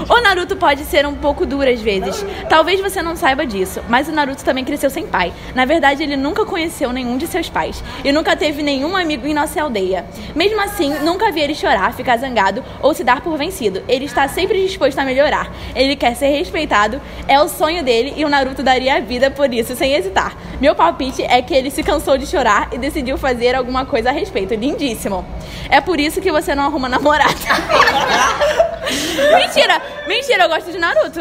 O 0.09 0.21
Naruto 0.21 0.57
pode 0.57 0.85
ser 0.85 1.07
um 1.07 1.15
pouco 1.15 1.45
duro 1.45 1.69
às 1.69 1.81
vezes. 1.81 2.25
Talvez 2.49 2.81
você 2.81 3.03
não 3.03 3.17
saiba 3.17 3.45
disso, 3.45 3.83
mas 3.89 4.09
o 4.09 4.13
Naruto 4.13 4.45
também 4.45 4.65
cresceu 4.65 4.91
sem 4.91 5.07
pai. 5.07 5.33
Na 5.55 5.65
verdade, 5.65 6.03
ele 6.03 6.17
nunca 6.17 6.45
conheceu 6.45 6.93
nenhum 6.93 7.17
de 7.17 7.27
seus 7.27 7.49
pais 7.49 7.83
e 8.05 8.13
nunca 8.13 8.37
teve 8.37 8.63
nenhum 8.63 8.97
amigo 8.97 9.27
em 9.27 9.35
nossa 9.35 9.61
aldeia. 9.61 10.05
Mesmo 10.35 10.61
assim, 10.61 10.91
nunca 11.01 11.33
vi 11.33 11.41
ele 11.41 11.55
chorar, 11.55 11.93
ficar 11.95 12.19
zangado 12.19 12.63
ou 12.81 12.95
se 12.95 13.03
dar 13.03 13.21
por 13.21 13.37
vencido. 13.37 13.83
Ele 13.89 14.05
está 14.05 14.29
sempre 14.29 14.63
disposto 14.65 14.99
a 14.99 15.05
melhorar. 15.05 15.51
Ele 15.75 15.97
quer 15.97 16.15
ser 16.15 16.29
respeitado, 16.29 17.01
é 17.27 17.41
o 17.41 17.49
sonho 17.49 17.83
dele 17.83 18.15
e 18.17 18.25
o 18.25 18.29
Naruto 18.29 18.63
daria 18.63 18.97
a 18.97 19.01
vida 19.01 19.31
por 19.31 19.53
isso 19.53 19.75
sem 19.75 19.95
hesitar. 19.95 20.37
Meu 20.61 20.75
palpite 20.75 21.23
é 21.23 21.43
que 21.43 21.55
ele 21.55 21.71
se 21.71 21.83
cansou 21.83 22.17
de 22.17 22.27
chorar 22.27 22.69
e 22.73 22.79
decidiu 22.79 23.19
fazer 23.19 23.55
alguma 23.55 23.85
coisa 23.85 24.11
a 24.11 24.13
respeito. 24.13 24.55
Lindíssimo. 24.55 25.25
É 25.69 25.81
por 25.81 25.99
isso 25.99 26.21
que 26.21 26.31
você 26.31 26.55
não 26.55 26.65
arruma 26.65 26.89
namorada. 26.89 27.35
Mentira! 29.39 29.83
Mentira, 30.07 30.45
eu 30.45 30.49
gosto 30.49 30.71
de 30.71 30.79
Naruto. 30.79 31.21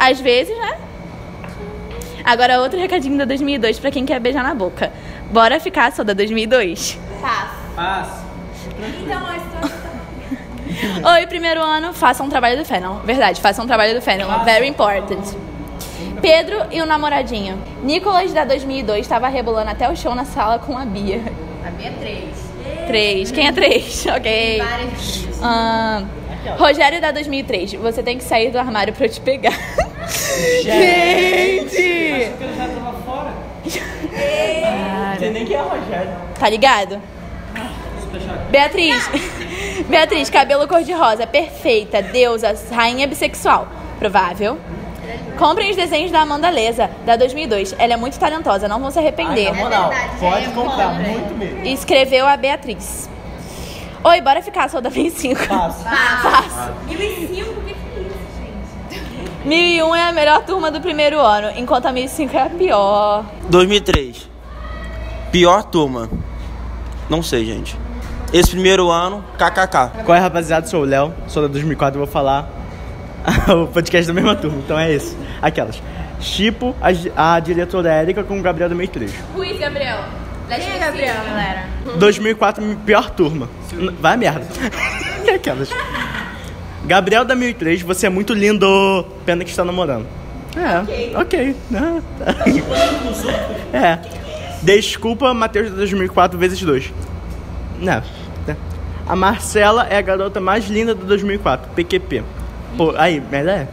Às 0.00 0.20
vezes, 0.20 0.56
né? 0.56 0.78
Agora, 2.24 2.60
outro 2.60 2.78
recadinho 2.78 3.16
da 3.16 3.24
2002 3.24 3.78
pra 3.78 3.90
quem 3.90 4.04
quer 4.04 4.20
beijar 4.20 4.42
na 4.42 4.54
boca. 4.54 4.92
Bora 5.30 5.58
ficar 5.58 5.92
só 5.92 6.04
da 6.04 6.12
2002. 6.12 6.98
Passa. 7.74 8.24
Oi, 11.14 11.26
primeiro 11.26 11.60
ano, 11.60 11.92
faça 11.92 12.22
um 12.22 12.28
trabalho 12.28 12.58
do 12.58 12.64
Fennel. 12.64 13.00
Verdade, 13.04 13.40
faça 13.40 13.62
um 13.62 13.66
trabalho 13.66 13.94
do 13.94 14.02
Fennel. 14.02 14.28
Very 14.44 14.68
important. 14.68 15.22
Pedro 16.20 16.66
e 16.70 16.80
o 16.82 16.86
namoradinho. 16.86 17.62
Nicolas, 17.82 18.32
da 18.32 18.44
2002, 18.44 19.00
estava 19.00 19.28
rebolando 19.28 19.70
até 19.70 19.88
o 19.90 19.96
show 19.96 20.14
na 20.14 20.24
sala 20.24 20.58
com 20.58 20.76
a 20.76 20.84
Bia. 20.84 21.22
A 21.66 21.70
minha 21.70 21.90
é 21.90 21.92
três. 21.92 22.48
Três. 22.86 23.30
Quem 23.30 23.46
é 23.46 23.52
três? 23.52 24.06
Ok. 24.14 24.58
Várias. 24.58 25.27
Ah, 25.42 26.04
Rogério 26.56 27.00
da 27.00 27.10
2003, 27.10 27.74
você 27.74 28.02
tem 28.02 28.18
que 28.18 28.24
sair 28.24 28.50
do 28.50 28.58
armário 28.58 28.92
pra 28.92 29.06
eu 29.06 29.10
te 29.10 29.20
pegar. 29.20 29.52
Gente! 30.62 32.32
Tem 35.18 35.30
nem 35.32 35.44
que 35.44 35.54
é 35.54 35.60
Rogério. 35.60 36.10
Tá 36.38 36.48
ligado? 36.48 37.00
Beatriz. 38.50 39.10
Beatriz, 39.88 40.30
cabelo 40.30 40.66
cor-de-rosa, 40.66 41.26
perfeita, 41.26 42.00
deusa, 42.00 42.54
rainha 42.72 43.06
bissexual. 43.06 43.68
Provável. 43.98 44.58
Comprem 45.38 45.70
os 45.70 45.76
desenhos 45.76 46.10
da 46.10 46.20
Amanda 46.20 46.50
Leza, 46.50 46.90
da 47.06 47.16
2002. 47.16 47.74
Ela 47.78 47.94
é 47.94 47.96
muito 47.96 48.18
talentosa, 48.18 48.68
não 48.68 48.80
vão 48.80 48.90
se 48.90 48.98
arrepender. 48.98 49.52
Na 49.52 49.58
moral, 49.58 49.88
verdade, 49.88 50.18
pode 50.18 50.44
é 50.46 50.48
comprar, 50.50 50.94
né? 50.94 51.08
muito 51.10 51.34
mesmo. 51.36 51.66
Escreveu 51.66 52.26
a 52.26 52.36
Beatriz. 52.36 53.08
Oi, 54.04 54.20
bora 54.20 54.40
ficar, 54.40 54.70
sou 54.70 54.80
da 54.80 54.88
25. 54.88 55.34
Fácil. 55.36 55.84
Fácil. 55.84 56.74
1005, 56.86 57.50
o 57.50 57.62
que 57.64 57.70
é 57.70 57.74
isso, 58.00 58.20
gente? 58.92 59.48
1001 59.48 59.94
é 59.96 60.08
a 60.08 60.12
melhor 60.12 60.44
turma 60.44 60.70
do 60.70 60.80
primeiro 60.80 61.18
ano, 61.20 61.50
enquanto 61.56 61.86
a 61.86 61.92
1005 61.92 62.36
é 62.36 62.42
a 62.42 62.48
pior. 62.48 63.24
2003. 63.50 64.30
Pior 65.32 65.64
turma. 65.64 66.08
Não 67.10 67.22
sei, 67.22 67.44
gente. 67.44 67.76
Esse 68.32 68.50
primeiro 68.50 68.88
ano, 68.88 69.24
kkk. 69.36 70.04
Qual 70.04 70.16
é, 70.16 70.20
rapaziada? 70.20 70.66
Sou 70.66 70.82
o 70.82 70.84
Léo, 70.84 71.12
sou 71.26 71.42
da 71.42 71.48
2004 71.48 71.98
e 71.98 72.00
vou 72.00 72.06
falar 72.06 72.48
o 73.48 73.66
podcast 73.66 74.06
da 74.06 74.14
mesma 74.14 74.36
turma. 74.36 74.58
Então 74.58 74.78
é 74.78 74.94
isso. 74.94 75.16
Aquelas. 75.42 75.82
Chipo, 76.20 76.74
a, 76.80 77.34
a 77.34 77.40
diretora 77.40 77.92
Érica 77.92 78.22
com 78.22 78.38
o 78.38 78.42
Gabriel 78.42 78.68
2003. 78.68 79.12
Ruiz, 79.34 79.58
Gabriel. 79.58 80.04
Quem 80.48 80.70
é 80.70 80.78
Gabriel, 80.78 81.14
galera? 81.24 81.66
2004, 81.98 82.76
pior 82.84 83.10
turma. 83.10 83.48
N- 83.72 83.94
Vai 84.00 84.14
a 84.14 84.16
merda. 84.16 84.46
Aquelas. 85.34 85.68
Gabriel 86.84 87.22
da 87.24 87.34
2003, 87.34 87.82
você 87.82 88.06
é 88.06 88.10
muito 88.10 88.32
lindo. 88.32 89.04
Pena 89.26 89.44
que 89.44 89.50
está 89.50 89.64
namorando. 89.64 90.06
É, 90.56 91.16
ok. 91.18 91.54
né? 91.70 92.02
é. 93.72 93.98
Desculpa, 94.62 95.32
Matheus 95.34 95.70
da 95.70 95.76
2004 95.76 96.38
vezes 96.38 96.60
2. 96.62 96.92
Não. 97.78 98.02
né? 98.46 98.56
A 99.06 99.14
Marcela 99.14 99.86
é 99.88 99.96
a 99.96 100.00
garota 100.02 100.40
mais 100.40 100.66
linda 100.68 100.94
do 100.94 101.04
2004, 101.04 101.70
PQP. 101.74 102.24
Pô, 102.76 102.92
aí, 102.96 103.22
ela 103.30 103.50
é. 103.52 103.68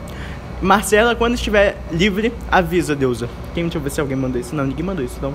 Marcela, 0.62 1.15
quando 1.15 1.34
estiver 1.36 1.77
livre, 1.91 2.32
avisa, 2.51 2.96
deusa. 2.96 3.27
Quem, 3.53 3.63
deixa 3.63 3.77
eu 3.77 3.82
ver 3.82 3.89
se 3.89 4.00
alguém 4.01 4.15
mandou 4.17 4.39
isso. 4.39 4.55
Não, 4.55 4.65
ninguém 4.65 4.86
mandou 4.86 5.03
isso, 5.03 5.15
então. 5.17 5.34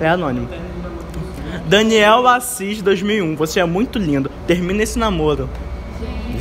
É 0.00 0.08
anônimo. 0.08 0.48
Daniel 1.66 2.26
Assis 2.26 2.82
2001, 2.82 3.36
você 3.36 3.60
é 3.60 3.64
muito 3.64 3.98
lindo. 3.98 4.30
Termina 4.46 4.82
esse 4.82 4.98
namoro. 4.98 5.48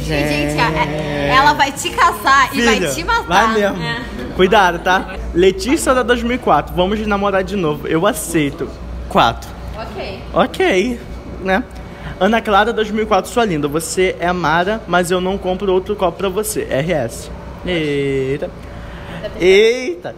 Gente, 0.03 0.59
a- 0.59 0.85
ela 0.85 1.53
vai 1.53 1.71
te 1.71 1.89
caçar 1.91 2.49
e 2.53 2.61
vai 2.61 2.75
Filha, 2.75 2.89
te 2.91 3.03
matar. 3.03 3.23
Vai 3.27 3.53
mesmo. 3.53 3.83
É. 3.83 3.99
Cuidado, 4.35 4.79
tá? 4.79 5.15
Letícia 5.33 5.93
da 5.93 6.01
2004, 6.01 6.73
vamos 6.75 7.05
namorar 7.05 7.43
de 7.43 7.55
novo. 7.55 7.87
Eu 7.87 8.07
aceito. 8.07 8.67
4. 9.09 9.49
Ok. 9.77 10.19
Ok, 10.33 10.99
né? 11.43 11.63
Ana 12.19 12.41
Clara 12.41 12.73
2004, 12.73 13.29
sua 13.31 13.45
linda. 13.45 13.67
Você 13.67 14.15
é 14.19 14.31
Mara, 14.33 14.81
mas 14.87 15.11
eu 15.11 15.21
não 15.21 15.37
compro 15.37 15.71
outro 15.71 15.95
copo 15.95 16.17
pra 16.17 16.29
você. 16.29 16.61
RS. 16.63 17.29
Eita. 17.65 18.49
Eita. 19.39 20.15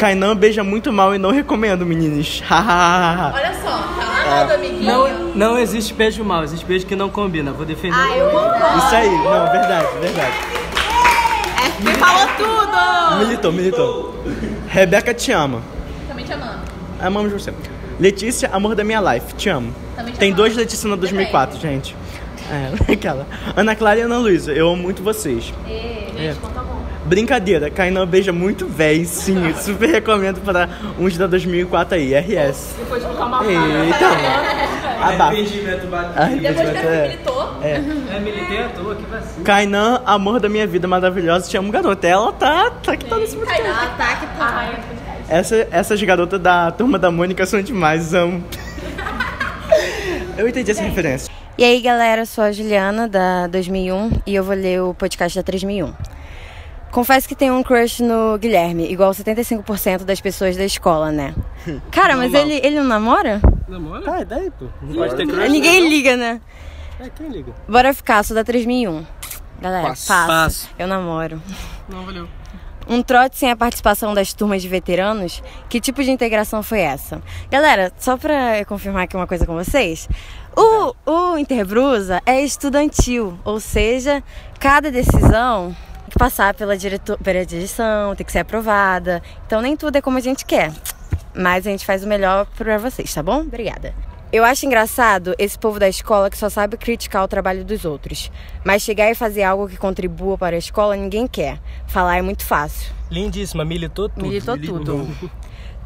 Kainan 0.00 0.34
beija 0.34 0.64
muito 0.64 0.90
mal 0.90 1.14
e 1.14 1.18
não 1.18 1.30
recomendo, 1.30 1.84
meninos. 1.84 2.42
Olha 2.50 3.52
só, 3.62 3.78
É. 4.00 4.24
calado, 4.24 4.52
amiguinho. 4.54 4.82
Não, 4.84 5.08
não 5.34 5.58
existe 5.58 5.92
beijo 5.92 6.24
mal, 6.24 6.42
existe 6.42 6.64
beijo 6.64 6.86
que 6.86 6.96
não 6.96 7.10
combina. 7.10 7.52
Vou 7.52 7.66
defender. 7.66 7.94
Ah, 7.98 8.16
eu 8.16 8.30
concordo. 8.30 8.78
Isso 8.78 8.94
aí, 8.94 9.10
não, 9.10 9.50
verdade, 9.52 9.86
verdade. 10.00 10.32
Me 11.80 11.92
falou 11.92 12.26
tudo! 12.38 13.18
Militou, 13.18 13.52
militou. 13.52 14.24
Rebeca 14.68 15.12
te 15.12 15.32
ama. 15.32 15.60
Também 16.08 16.24
te 16.24 16.32
amando. 16.32 16.60
Amamos 16.98 17.30
você. 17.32 17.52
Letícia, 17.98 18.48
amor 18.54 18.74
da 18.74 18.82
minha 18.82 19.00
life, 19.00 19.34
te 19.34 19.50
amo. 19.50 19.70
Também 19.96 20.14
te 20.14 20.18
Tem 20.18 20.28
amo. 20.30 20.36
dois 20.38 20.56
Letícia 20.56 20.88
na 20.88 20.96
2004, 20.96 21.60
gente. 21.60 21.94
É, 22.50 22.72
aquela. 22.94 23.26
Ana 23.54 23.74
Clara 23.76 23.98
e 23.98 24.02
Ana 24.02 24.16
Luísa, 24.18 24.50
eu 24.52 24.68
amo 24.68 24.82
muito 24.82 25.02
vocês. 25.02 25.52
É. 25.68 26.34
Brincadeira, 27.04 27.70
Kainan 27.70 28.06
beija 28.06 28.32
muito 28.32 28.66
véi, 28.66 29.04
sim. 29.04 29.52
Super 29.54 29.88
recomendo 29.88 30.40
para 30.40 30.68
uns 30.98 31.16
da 31.16 31.26
2004 31.26 31.96
aí, 31.96 32.14
RS. 32.14 32.74
Depois 32.78 33.02
de 33.02 33.08
colocar 33.08 33.26
uma 33.26 33.44
Eita! 33.44 34.06
Abafa. 35.00 35.24
Arrependimento 35.24 35.86
bateu. 35.86 36.22
Arrependimento, 36.22 36.86
é. 36.86 37.08
Militou. 37.08 37.50
É, 37.62 38.20
militei 38.20 38.58
à 38.58 38.68
toa, 38.68 38.94
que 38.94 39.02
vacilo. 39.04 39.44
Kainan, 39.44 40.02
amor 40.04 40.40
da 40.40 40.48
minha 40.48 40.66
vida 40.66 40.86
maravilhosa, 40.86 41.48
te 41.48 41.56
amo, 41.56 41.72
garota. 41.72 42.06
Ela 42.06 42.32
tá, 42.32 42.70
tá 42.70 42.96
que 42.96 43.06
tá 43.06 43.16
nesse 43.16 43.36
podcast. 43.36 43.62
Ataque 43.66 44.26
tá. 44.38 44.74
Essa, 45.28 45.68
essas 45.70 46.02
garotas 46.02 46.40
da 46.40 46.70
turma 46.70 46.98
da 46.98 47.10
Mônica 47.10 47.46
são 47.46 47.62
demais, 47.62 48.12
amo. 48.12 48.44
Eu 50.36 50.48
entendi 50.48 50.70
essa 50.70 50.82
referência. 50.82 51.32
E 51.56 51.64
aí, 51.64 51.80
galera, 51.80 52.22
eu 52.22 52.26
sou 52.26 52.44
a 52.44 52.52
Juliana, 52.52 53.08
da 53.08 53.46
2001, 53.46 54.22
e 54.26 54.34
eu 54.34 54.44
vou 54.44 54.54
ler 54.54 54.82
o 54.82 54.94
podcast 54.94 55.38
da 55.38 55.42
3001. 55.42 55.92
Confesso 56.90 57.28
que 57.28 57.34
tenho 57.34 57.54
um 57.54 57.62
crush 57.62 58.02
no 58.02 58.36
Guilherme, 58.38 58.90
igual 58.90 59.12
75% 59.12 60.04
das 60.04 60.20
pessoas 60.20 60.56
da 60.56 60.64
escola, 60.64 61.12
né? 61.12 61.34
Cara, 61.90 62.16
mas 62.16 62.34
ele, 62.34 62.54
ele 62.54 62.76
não 62.76 62.84
namora? 62.84 63.40
Namora? 63.68 64.02
Tá, 64.02 64.20
e 64.20 64.24
daí, 64.24 64.50
pô? 64.50 64.66
Não 64.82 64.94
pode 64.94 65.16
ter 65.16 65.26
crush. 65.26 65.48
Ninguém 65.48 65.88
liga, 65.88 66.16
né? 66.16 66.40
É, 66.98 67.08
quem 67.08 67.28
liga? 67.28 67.52
Bora 67.68 67.94
ficar, 67.94 68.24
sou 68.24 68.34
da 68.34 68.42
3001. 68.42 69.06
Galera, 69.60 69.88
Passo. 69.88 70.68
Eu 70.78 70.86
namoro. 70.86 71.40
Não, 71.88 72.04
valeu. 72.04 72.28
Um 72.88 73.02
trote 73.02 73.38
sem 73.38 73.50
a 73.50 73.56
participação 73.56 74.12
das 74.12 74.32
turmas 74.32 74.60
de 74.62 74.68
veteranos? 74.68 75.42
Que 75.68 75.80
tipo 75.80 76.02
de 76.02 76.10
integração 76.10 76.62
foi 76.62 76.80
essa? 76.80 77.22
Galera, 77.50 77.92
só 77.98 78.16
pra 78.16 78.64
confirmar 78.64 79.04
aqui 79.04 79.14
uma 79.14 79.26
coisa 79.26 79.46
com 79.46 79.54
vocês. 79.54 80.08
O, 80.56 80.94
o 81.08 81.38
Interbrusa 81.38 82.20
é 82.26 82.42
estudantil, 82.42 83.38
ou 83.44 83.60
seja, 83.60 84.24
cada 84.58 84.90
decisão 84.90 85.68
tem 85.68 85.89
passar 86.20 86.52
pela, 86.52 86.76
direto, 86.76 87.18
pela 87.24 87.46
direção, 87.46 88.14
tem 88.14 88.26
que 88.26 88.30
ser 88.30 88.40
aprovada. 88.40 89.22
Então 89.46 89.62
nem 89.62 89.74
tudo 89.74 89.96
é 89.96 90.02
como 90.02 90.18
a 90.18 90.20
gente 90.20 90.44
quer. 90.44 90.70
Mas 91.34 91.66
a 91.66 91.70
gente 91.70 91.86
faz 91.86 92.04
o 92.04 92.06
melhor 92.06 92.46
pra 92.58 92.76
vocês, 92.76 93.14
tá 93.14 93.22
bom? 93.22 93.40
Obrigada. 93.40 93.94
Eu 94.30 94.44
acho 94.44 94.66
engraçado 94.66 95.34
esse 95.38 95.58
povo 95.58 95.78
da 95.80 95.88
escola 95.88 96.28
que 96.28 96.36
só 96.36 96.50
sabe 96.50 96.76
criticar 96.76 97.24
o 97.24 97.28
trabalho 97.28 97.64
dos 97.64 97.86
outros. 97.86 98.30
Mas 98.62 98.82
chegar 98.82 99.10
e 99.10 99.14
fazer 99.14 99.44
algo 99.44 99.66
que 99.66 99.78
contribua 99.78 100.36
para 100.36 100.56
a 100.56 100.58
escola 100.58 100.94
ninguém 100.94 101.26
quer. 101.26 101.58
Falar 101.86 102.18
é 102.18 102.22
muito 102.22 102.44
fácil. 102.44 102.92
Lindíssima, 103.10 103.64
militou 103.64 104.10
tudo. 104.10 104.26
Militou 104.26 104.58
tudo. 104.58 105.30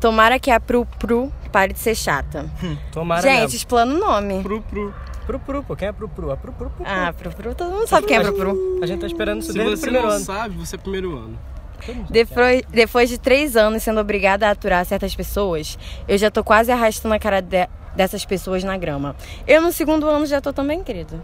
Tomara 0.01 0.41
que 0.41 0.51
a 0.51 0.59
Pru 0.59 0.85
Pru 0.99 1.33
pare 1.53 1.73
de 1.73 1.79
ser 1.79 1.95
chata. 1.95 2.51
Tomara 2.91 3.23
Gente, 3.23 3.41
mesmo. 3.43 3.57
explana 3.57 3.95
o 3.95 3.99
nome. 3.99 4.43
Pru, 4.43 4.61
pru. 4.63 4.93
Pru, 5.27 5.39
pru, 5.41 5.63
pô. 5.63 5.75
Quem 5.77 5.89
é 5.89 5.93
pru? 5.93 6.07
A 6.07 6.37
pru, 6.37 6.53
pru, 6.53 6.71
pru. 6.71 6.87
Ah, 6.87 7.13
Pru 7.17 7.31
Pru, 7.31 7.55
todo 7.55 7.71
mundo 7.71 7.87
sabe 7.87 8.07
quem 8.07 8.17
é 8.17 8.21
Pru 8.21 8.35
Pru. 8.35 8.79
A 8.83 8.87
gente 8.87 9.01
tá 9.01 9.07
esperando 9.07 9.41
isso 9.41 9.53
Se 9.53 9.59
desde 9.59 9.73
o 9.75 9.77
você 9.77 9.83
primeiro 9.83 10.07
não 10.09 10.15
ano. 10.15 10.25
sabe, 10.25 10.57
você 10.57 10.77
é 10.77 10.79
primeiro 10.79 11.17
ano. 11.17 11.39
Depois, 12.11 12.63
depois 12.71 13.09
de 13.11 13.19
três 13.19 13.57
anos 13.57 13.83
sendo 13.83 14.01
obrigada 14.01 14.47
a 14.49 14.51
aturar 14.51 14.85
certas 14.87 15.15
pessoas, 15.15 15.79
eu 16.09 16.17
já 16.17 16.31
tô 16.31 16.43
quase 16.45 16.71
arrastando 16.73 17.15
a 17.15 17.19
cara 17.19 17.41
de- 17.43 17.69
dessas 17.95 18.25
pessoas 18.25 18.65
na 18.65 18.77
grama. 18.79 19.15
Eu 19.47 19.61
no 19.61 19.71
segundo 19.73 20.09
ano 20.09 20.25
já 20.27 20.41
tô 20.41 20.53
também, 20.53 20.83
querido. 20.83 21.23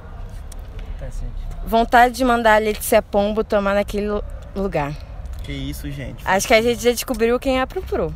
Tá, 0.98 1.06
gente. 1.06 1.66
Vontade 1.66 2.14
de 2.14 2.24
mandar 2.24 2.54
a 2.56 2.58
Letícia 2.58 3.00
Pombo 3.02 3.42
tomar 3.44 3.74
naquele 3.74 4.08
lu- 4.08 4.24
lugar. 4.54 4.92
Que 5.42 5.52
isso, 5.52 5.90
gente. 5.90 6.22
Acho 6.26 6.46
que 6.46 6.54
a 6.54 6.60
gente 6.62 6.82
já 6.82 6.90
descobriu 6.90 7.38
quem 7.38 7.58
é 7.58 7.62
a 7.62 7.66
Pru 7.66 7.80
Pru. 7.82 8.14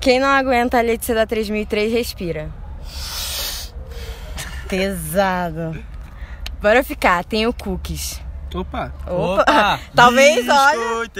Quem 0.00 0.18
não 0.18 0.28
aguenta 0.28 0.78
a 0.78 0.82
Letícia 0.82 1.14
da 1.14 1.26
3003, 1.26 1.92
respira. 1.92 2.50
Pesado. 4.76 5.84
Bora 6.60 6.82
ficar, 6.82 7.24
tem 7.24 7.46
o 7.46 7.52
cookies. 7.52 8.20
Opa, 8.54 8.92
Opa! 9.06 9.78
Talvez, 9.94 10.46
olha. 10.48 11.10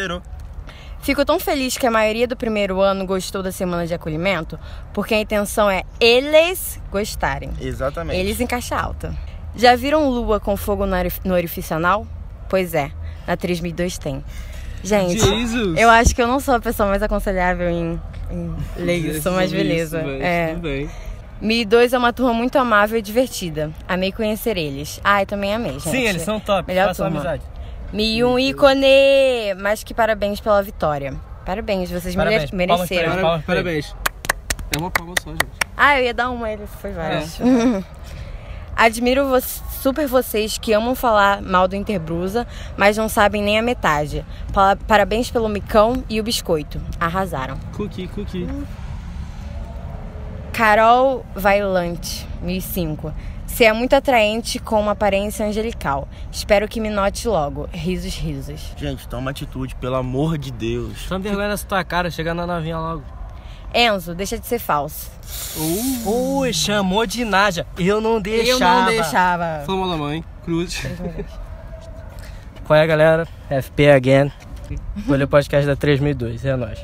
Fico 1.01 1.25
tão 1.25 1.41
feliz 1.41 1.77
que 1.77 1.87
a 1.87 1.91
maioria 1.91 2.29
do 2.29 2.37
primeiro 2.37 2.81
ano 2.81 3.05
gostou 3.05 3.43
da 3.43 3.51
semana 3.51 3.87
de 3.87 3.93
acolhimento, 3.95 4.59
porque 4.95 5.15
a 5.15 5.21
intenção 5.21 5.69
é 5.69 5.83
eles 5.99 6.81
gostarem. 6.91 7.51
Exatamente. 7.61 8.19
Eles 8.19 8.41
em 8.41 8.47
caixa 8.47 8.77
alta. 8.77 9.13
Já 9.57 9.75
viram 9.75 10.09
lua 10.09 10.39
com 10.39 10.57
fogo 10.57 10.87
no 10.87 10.97
orif- 10.97 11.21
no 11.25 11.35
orifício 11.35 11.75
anal? 11.77 12.07
Pois 12.49 12.73
é, 12.75 12.91
na 13.27 13.37
3002 13.37 13.99
tem. 13.99 14.25
Gente, 14.85 15.19
Jesus. 15.21 15.79
eu 15.79 15.89
acho 15.91 16.15
que 16.15 16.23
eu 16.23 16.27
não 16.27 16.41
sou 16.41 16.55
a 16.55 16.61
pessoa 16.61 16.89
mais 16.89 17.03
aconselhável 17.03 17.69
em, 17.69 18.01
em 18.31 18.55
ler 18.77 18.97
isso, 18.97 19.31
mas 19.33 19.47
Isso, 19.53 19.57
beleza. 19.57 20.03
mas 20.05 20.21
É. 20.23 20.49
Tudo 20.55 20.63
bem. 20.63 20.91
Mi 21.43 21.65
2 21.65 21.93
é 21.93 21.99
uma 21.99 22.13
turma 22.13 22.33
muito 22.33 22.57
amável 22.57 22.97
e 22.97 23.03
divertida. 23.03 23.73
Amei 23.89 24.13
conhecer 24.13 24.57
eles. 24.57 25.01
Ai, 25.03 25.27
também 25.27 25.53
amei, 25.53 25.73
gente. 25.73 25.91
Sim, 25.91 26.03
eles 26.07 26.23
são 26.23 26.39
top. 26.39 26.69
Melhor 26.69 26.87
Façam 26.89 27.07
turma. 27.07 27.19
amizade. 27.21 27.43
Mi 27.93 28.23
um 28.23 28.39
ícone! 28.39 29.53
Mas 29.61 29.83
que 29.83 29.93
parabéns 29.93 30.39
pela 30.41 30.63
vitória. 30.63 31.15
Parabéns, 31.45 31.91
vocês 31.91 32.15
Parabéns. 32.15 32.51
mere- 32.53 32.69
Palmas 32.69 32.89
mereceram. 32.89 33.21
palmas 33.21 33.45
pra 33.45 33.55
parabéns. 33.55 33.97
É 34.75 34.79
uma 34.79 34.91
palma 34.91 35.15
só, 35.21 35.31
gente. 35.31 35.47
Ah, 35.77 35.99
eu 35.99 36.05
ia 36.05 36.15
dar 36.15 36.31
uma, 36.31 36.49
ele 36.49 36.65
foi 36.81 36.93
várias. 36.93 37.39
Admiro 38.75 39.27
vo 39.29 39.39
super 39.83 40.07
vocês 40.07 40.57
que 40.57 40.73
amam 40.73 40.95
falar 40.95 41.43
mal 41.43 41.67
do 41.69 41.75
Interbrusa, 41.77 42.47
mas 42.77 42.97
não 42.97 43.09
sabem 43.09 43.43
nem 43.43 43.59
a 43.59 43.63
metade. 43.63 44.25
Pa 44.53 44.77
parabéns 44.89 45.29
pelo 45.31 45.49
micão 45.49 46.03
e 46.09 46.21
o 46.21 46.23
biscoito. 46.23 46.81
Arrasaram. 46.99 47.59
Cookie, 47.77 48.07
cookie. 48.09 48.49
Carol 50.53 51.25
Vailante, 51.35 52.27
1005. 52.43 53.13
Você 53.47 53.65
é 53.65 53.73
muito 53.73 53.95
atraente 53.95 54.59
com 54.59 54.81
uma 54.81 54.93
aparência 54.93 55.47
angelical. 55.47 56.09
Espero 56.31 56.69
que 56.69 56.81
me 56.81 56.89
note 56.89 57.27
logo. 57.29 57.69
Risos, 57.73 58.15
risos. 58.15 58.73
Gente, 58.77 59.07
toma 59.09 59.31
atitude, 59.31 59.75
pelo 59.77 59.97
amor 59.97 60.39
de 60.39 60.51
Deus. 60.51 61.07
Toma 61.07 61.21
vergonha 61.21 61.49
nessa 61.49 61.67
tua 61.67 61.83
cara, 61.85 62.11
chega 62.11 62.33
na 62.33 62.47
novinha 62.47 62.79
logo. 62.79 63.03
Enzo, 63.75 64.15
deixa 64.15 64.39
de 64.39 64.47
ser 64.47 64.59
falso. 64.59 65.11
Ui, 66.05 66.53
chamou 66.53 67.07
de 67.07 67.25
Nádia. 67.25 67.67
Eu 67.79 68.01
não 68.01 68.21
deixava. 68.21 68.51
Eu 68.51 68.61
não 68.61 68.87
deixava. 68.87 69.63
Falou 69.65 69.81
mal 69.83 69.91
da 69.91 69.97
mãe. 69.97 70.25
Cruz. 70.45 70.83
Qual 72.67 72.79
é, 72.79 72.87
galera? 72.87 73.27
FP 73.49 73.91
again. 73.91 74.33
Olha 75.09 75.25
o 75.25 75.29
podcast 75.29 75.67
da 75.67 75.77
3002, 75.77 76.45
é 76.45 76.57
nóis. 76.57 76.83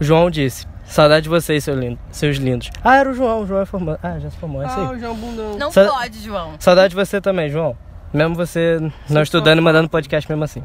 O 0.00 0.04
João 0.04 0.30
disse: 0.30 0.66
Saudade 0.92 1.22
de 1.22 1.30
vocês, 1.30 1.64
seu 1.64 1.74
lindo, 1.74 1.98
seus 2.10 2.36
lindos. 2.36 2.70
Ah, 2.84 2.96
era 2.98 3.08
o 3.08 3.14
João, 3.14 3.40
o 3.40 3.46
João 3.46 3.62
é 3.62 3.64
formado. 3.64 3.98
Ah, 4.02 4.18
já 4.18 4.28
se 4.30 4.36
formou, 4.36 4.62
é 4.62 4.66
isso 4.66 4.78
Ah, 4.78 4.90
aí. 4.90 4.96
o 4.96 5.00
João 5.00 5.14
Bundão. 5.14 5.56
Não 5.56 5.70
Sa- 5.72 5.86
pode, 5.88 6.18
João. 6.22 6.52
Saudade 6.58 6.90
de 6.90 6.94
você 6.96 7.18
também, 7.18 7.48
João. 7.48 7.74
Mesmo 8.12 8.34
você 8.34 8.78
não 9.08 9.22
estudando 9.22 9.58
e 9.58 9.62
mandando 9.62 9.88
podcast 9.88 10.28
mesmo 10.30 10.44
assim. 10.44 10.62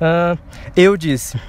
Ah, 0.00 0.36
eu 0.76 0.96
disse: 0.96 1.40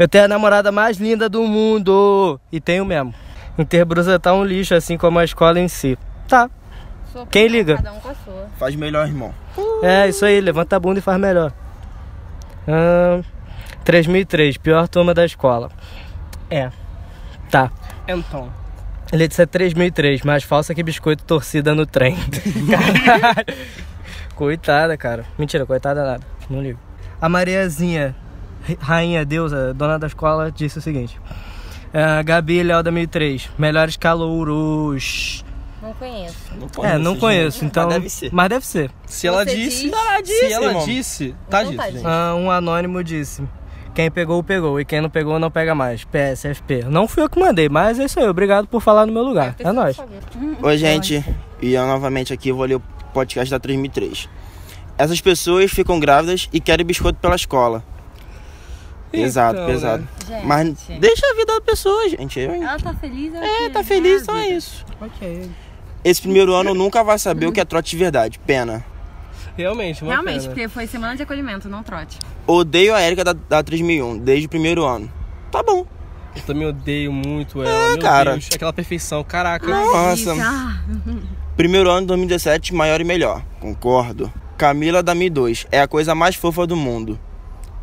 Eu 0.00 0.08
tenho 0.08 0.24
a 0.24 0.28
namorada 0.28 0.72
mais 0.72 0.96
linda 0.96 1.28
do 1.28 1.44
mundo. 1.44 2.40
E 2.50 2.60
tenho 2.60 2.84
mesmo. 2.84 3.14
Interbrusa 3.56 4.18
tá 4.18 4.34
um 4.34 4.44
lixo, 4.44 4.74
assim 4.74 4.98
como 4.98 5.20
a 5.20 5.24
escola 5.24 5.60
em 5.60 5.68
si. 5.68 5.96
Tá. 6.26 6.50
Quem 7.30 7.46
liga? 7.46 7.76
Cada 7.76 7.92
um 7.92 8.00
com 8.00 8.08
a 8.08 8.14
sua. 8.16 8.46
Faz 8.58 8.74
melhor, 8.74 9.06
irmão. 9.06 9.32
É, 9.80 10.08
isso 10.08 10.24
aí, 10.24 10.40
levanta 10.40 10.74
a 10.74 10.80
bunda 10.80 10.98
e 10.98 11.02
faz 11.02 11.20
melhor. 11.20 11.52
Ah, 12.66 13.20
3003, 13.84 14.56
pior 14.56 14.88
turma 14.88 15.14
da 15.14 15.24
escola. 15.24 15.70
É. 16.50 16.72
Tá. 17.52 17.70
Então. 18.08 18.48
Ele 19.12 19.28
disse 19.28 19.42
é 19.42 19.46
3003, 19.46 20.22
mais 20.22 20.42
falsa 20.42 20.74
que 20.74 20.82
biscoito 20.82 21.22
torcida 21.22 21.74
no 21.74 21.84
trem. 21.86 22.16
Caralho. 22.70 23.46
Coitada, 24.34 24.96
cara. 24.96 25.24
Mentira, 25.38 25.66
coitada 25.66 26.02
nada. 26.02 26.22
Não 26.48 26.62
ligo. 26.62 26.78
A 27.20 27.28
Mariazinha, 27.28 28.16
ri- 28.64 28.78
rainha, 28.80 29.24
deusa, 29.24 29.74
dona 29.74 29.98
da 29.98 30.06
escola, 30.06 30.50
disse 30.50 30.78
o 30.78 30.82
seguinte. 30.82 31.20
Ah, 31.92 32.22
Gabi 32.22 32.62
Léo 32.62 32.82
da 32.82 32.90
1003, 32.90 33.50
melhores 33.58 33.98
calouros. 33.98 35.44
Não 35.82 35.92
conheço. 35.92 36.36
Não 36.58 36.84
É, 36.84 36.96
não 36.96 37.16
conheço, 37.16 37.64
então. 37.66 37.84
Mas 37.84 37.94
deve 37.94 38.08
ser. 38.08 38.30
Mas 38.32 38.48
deve 38.48 38.64
ser. 38.66 38.90
Se 39.04 39.26
ela 39.26 39.44
disse. 39.44 39.82
diz? 39.82 39.92
Ela 39.92 40.20
disse, 40.22 40.46
Se 40.46 40.52
ela 40.54 40.66
irmão. 40.68 40.84
disse, 40.86 41.34
tá 41.50 41.60
Então 41.64 41.70
dito, 41.72 41.82
tá 41.82 41.90
gente. 41.90 42.06
Ah, 42.06 42.34
um 42.34 42.50
anônimo 42.50 43.04
disse: 43.04 43.42
Quem 43.94 44.10
pegou, 44.10 44.42
pegou. 44.42 44.80
E 44.80 44.84
quem 44.84 45.00
não 45.00 45.10
pegou, 45.10 45.38
não 45.38 45.50
pega 45.50 45.74
mais. 45.74 46.04
PSFP. 46.04 46.84
Não 46.88 47.06
fui 47.06 47.22
eu 47.22 47.28
que 47.28 47.38
mandei, 47.38 47.68
mas 47.68 47.98
é 47.98 48.04
isso 48.04 48.18
aí. 48.18 48.26
Obrigado 48.28 48.66
por 48.66 48.80
falar 48.80 49.04
no 49.06 49.12
meu 49.12 49.22
lugar. 49.22 49.54
É 49.58 49.70
nóis. 49.70 49.96
Oi, 50.62 50.78
gente. 50.78 51.22
E 51.60 51.74
eu 51.74 51.86
novamente 51.86 52.32
aqui 52.32 52.50
vou 52.52 52.64
ler 52.64 52.76
o 52.76 52.82
podcast 53.12 53.50
da 53.50 53.58
3003. 53.60 54.28
Essas 54.96 55.20
pessoas 55.20 55.70
ficam 55.70 56.00
grávidas 56.00 56.48
e 56.52 56.60
querem 56.60 56.86
biscoito 56.86 57.18
pela 57.18 57.36
escola. 57.36 57.84
Pesado, 59.10 59.58
Então, 59.58 59.66
pesado. 59.66 60.02
né? 60.02 60.08
Gente. 60.26 60.46
Mas 60.46 60.74
deixa 60.98 61.26
a 61.26 61.34
vida 61.34 61.54
da 61.54 61.60
pessoa, 61.60 62.08
gente. 62.08 62.40
Ela 62.40 62.78
tá 62.78 62.94
feliz? 62.94 63.34
É, 63.34 63.68
tá 63.68 63.84
feliz, 63.84 64.22
então 64.22 64.36
é 64.36 64.48
isso. 64.48 64.86
Ok. 64.98 65.50
Esse 66.02 66.22
primeiro 66.22 66.54
ano 66.54 66.72
nunca 66.74 67.04
vai 67.04 67.18
saber 67.18 67.46
o 67.46 67.52
que 67.52 67.60
é 67.60 67.64
trote 67.64 67.90
de 67.90 67.96
verdade. 67.98 68.38
Pena. 68.38 68.82
Realmente, 69.56 70.02
uma 70.02 70.12
Realmente, 70.12 70.40
pena. 70.42 70.48
porque 70.54 70.68
foi 70.68 70.86
semana 70.86 71.14
de 71.16 71.22
acolhimento, 71.22 71.68
não 71.68 71.82
trote. 71.82 72.18
Odeio 72.46 72.94
a 72.94 73.02
Erika 73.02 73.22
da, 73.24 73.32
da 73.32 73.62
3001 73.62 74.18
desde 74.18 74.46
o 74.46 74.48
primeiro 74.48 74.84
ano. 74.84 75.10
Tá 75.50 75.62
bom. 75.62 75.86
Eu 76.34 76.42
também 76.42 76.66
odeio 76.66 77.12
muito 77.12 77.62
ela. 77.62 77.88
Meu 77.90 77.98
cara. 77.98 78.32
Deus, 78.32 78.48
aquela 78.54 78.72
perfeição. 78.72 79.22
Caraca. 79.22 79.66
Nossa. 79.66 80.34
Ah, 80.40 80.80
Primeiro 81.56 81.90
ano 81.90 82.00
de 82.02 82.06
2017, 82.06 82.74
maior 82.74 83.00
e 83.00 83.04
melhor. 83.04 83.42
Concordo. 83.60 84.32
Camila 84.56 85.02
da 85.02 85.14
1002 85.14 85.66
é 85.70 85.80
a 85.82 85.86
coisa 85.88 86.14
mais 86.14 86.34
fofa 86.34 86.66
do 86.66 86.74
mundo. 86.74 87.18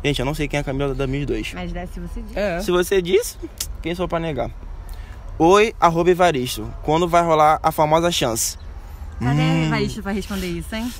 Gente, 0.04 0.18
eu 0.18 0.26
não 0.26 0.34
sei 0.34 0.48
quem 0.48 0.58
é 0.58 0.60
a 0.60 0.64
Camila 0.64 0.94
da 0.94 1.06
1002. 1.06 1.52
mas 1.54 1.70
deve 1.72 1.92
se 1.92 2.00
você 2.00 2.22
diz. 2.22 2.36
É. 2.36 2.60
Se 2.60 2.70
você 2.72 3.00
disse, 3.02 3.36
quem 3.82 3.94
sou 3.94 4.08
pra 4.08 4.18
negar? 4.18 4.50
Oi, 5.38 5.72
arroba 5.78 6.10
Evaristo. 6.10 6.68
Quando 6.82 7.06
vai 7.06 7.22
rolar 7.22 7.60
a 7.62 7.70
famosa 7.70 8.10
chance? 8.10 8.58
Cadê 9.20 9.40
Hum. 9.40 9.62
a 9.62 9.66
Evaristo 9.66 10.02
pra 10.02 10.10
responder 10.12 10.46
isso, 10.48 10.74
hein? 10.74 10.90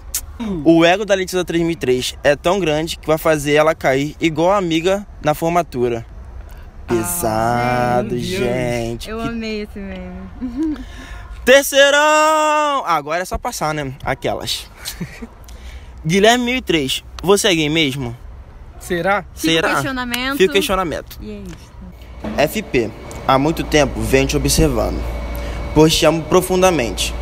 O 0.64 0.84
ego 0.84 1.04
da 1.04 1.14
Letícia 1.14 1.44
3003 1.44 2.14
é 2.24 2.34
tão 2.34 2.58
grande 2.60 2.96
que 2.98 3.06
vai 3.06 3.18
fazer 3.18 3.54
ela 3.54 3.74
cair 3.74 4.16
igual 4.20 4.50
a 4.52 4.56
amiga 4.56 5.06
na 5.22 5.34
formatura. 5.34 6.04
Pesado, 6.86 8.08
meu 8.14 8.18
Deus. 8.18 8.22
gente. 8.24 9.10
Eu 9.10 9.18
Que 9.18 9.28
amei 9.28 9.62
esse 9.62 9.78
meme. 9.78 10.78
Terceirão! 11.44 12.84
Agora 12.86 13.22
é 13.22 13.24
só 13.24 13.38
passar, 13.38 13.72
né? 13.74 13.92
Aquelas. 14.04 14.70
Guilherme 16.06 16.44
1003, 16.44 17.04
você 17.22 17.48
é 17.48 17.54
gay 17.54 17.68
mesmo? 17.68 18.16
Será? 18.78 19.24
Fica 19.34 19.52
Será? 19.54 19.70
questionamento. 19.74 20.36
Fica 20.36 20.50
o 20.50 20.54
questionamento. 20.54 21.18
E 21.20 21.30
é 21.30 21.42
isso. 21.42 22.50
FP, 22.62 22.90
há 23.26 23.38
muito 23.38 23.62
tempo 23.62 24.00
venho 24.00 24.26
te 24.26 24.36
observando, 24.36 25.02
pois 25.74 25.94
te 25.94 26.06
amo 26.06 26.22
profundamente. 26.24 27.14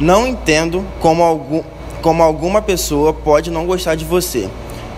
Não 0.00 0.26
entendo 0.26 0.84
como, 1.00 1.22
algum, 1.22 1.62
como 2.04 2.22
alguma 2.22 2.60
pessoa 2.60 3.14
pode 3.14 3.50
não 3.50 3.64
gostar 3.64 3.94
de 3.94 4.04
você. 4.04 4.50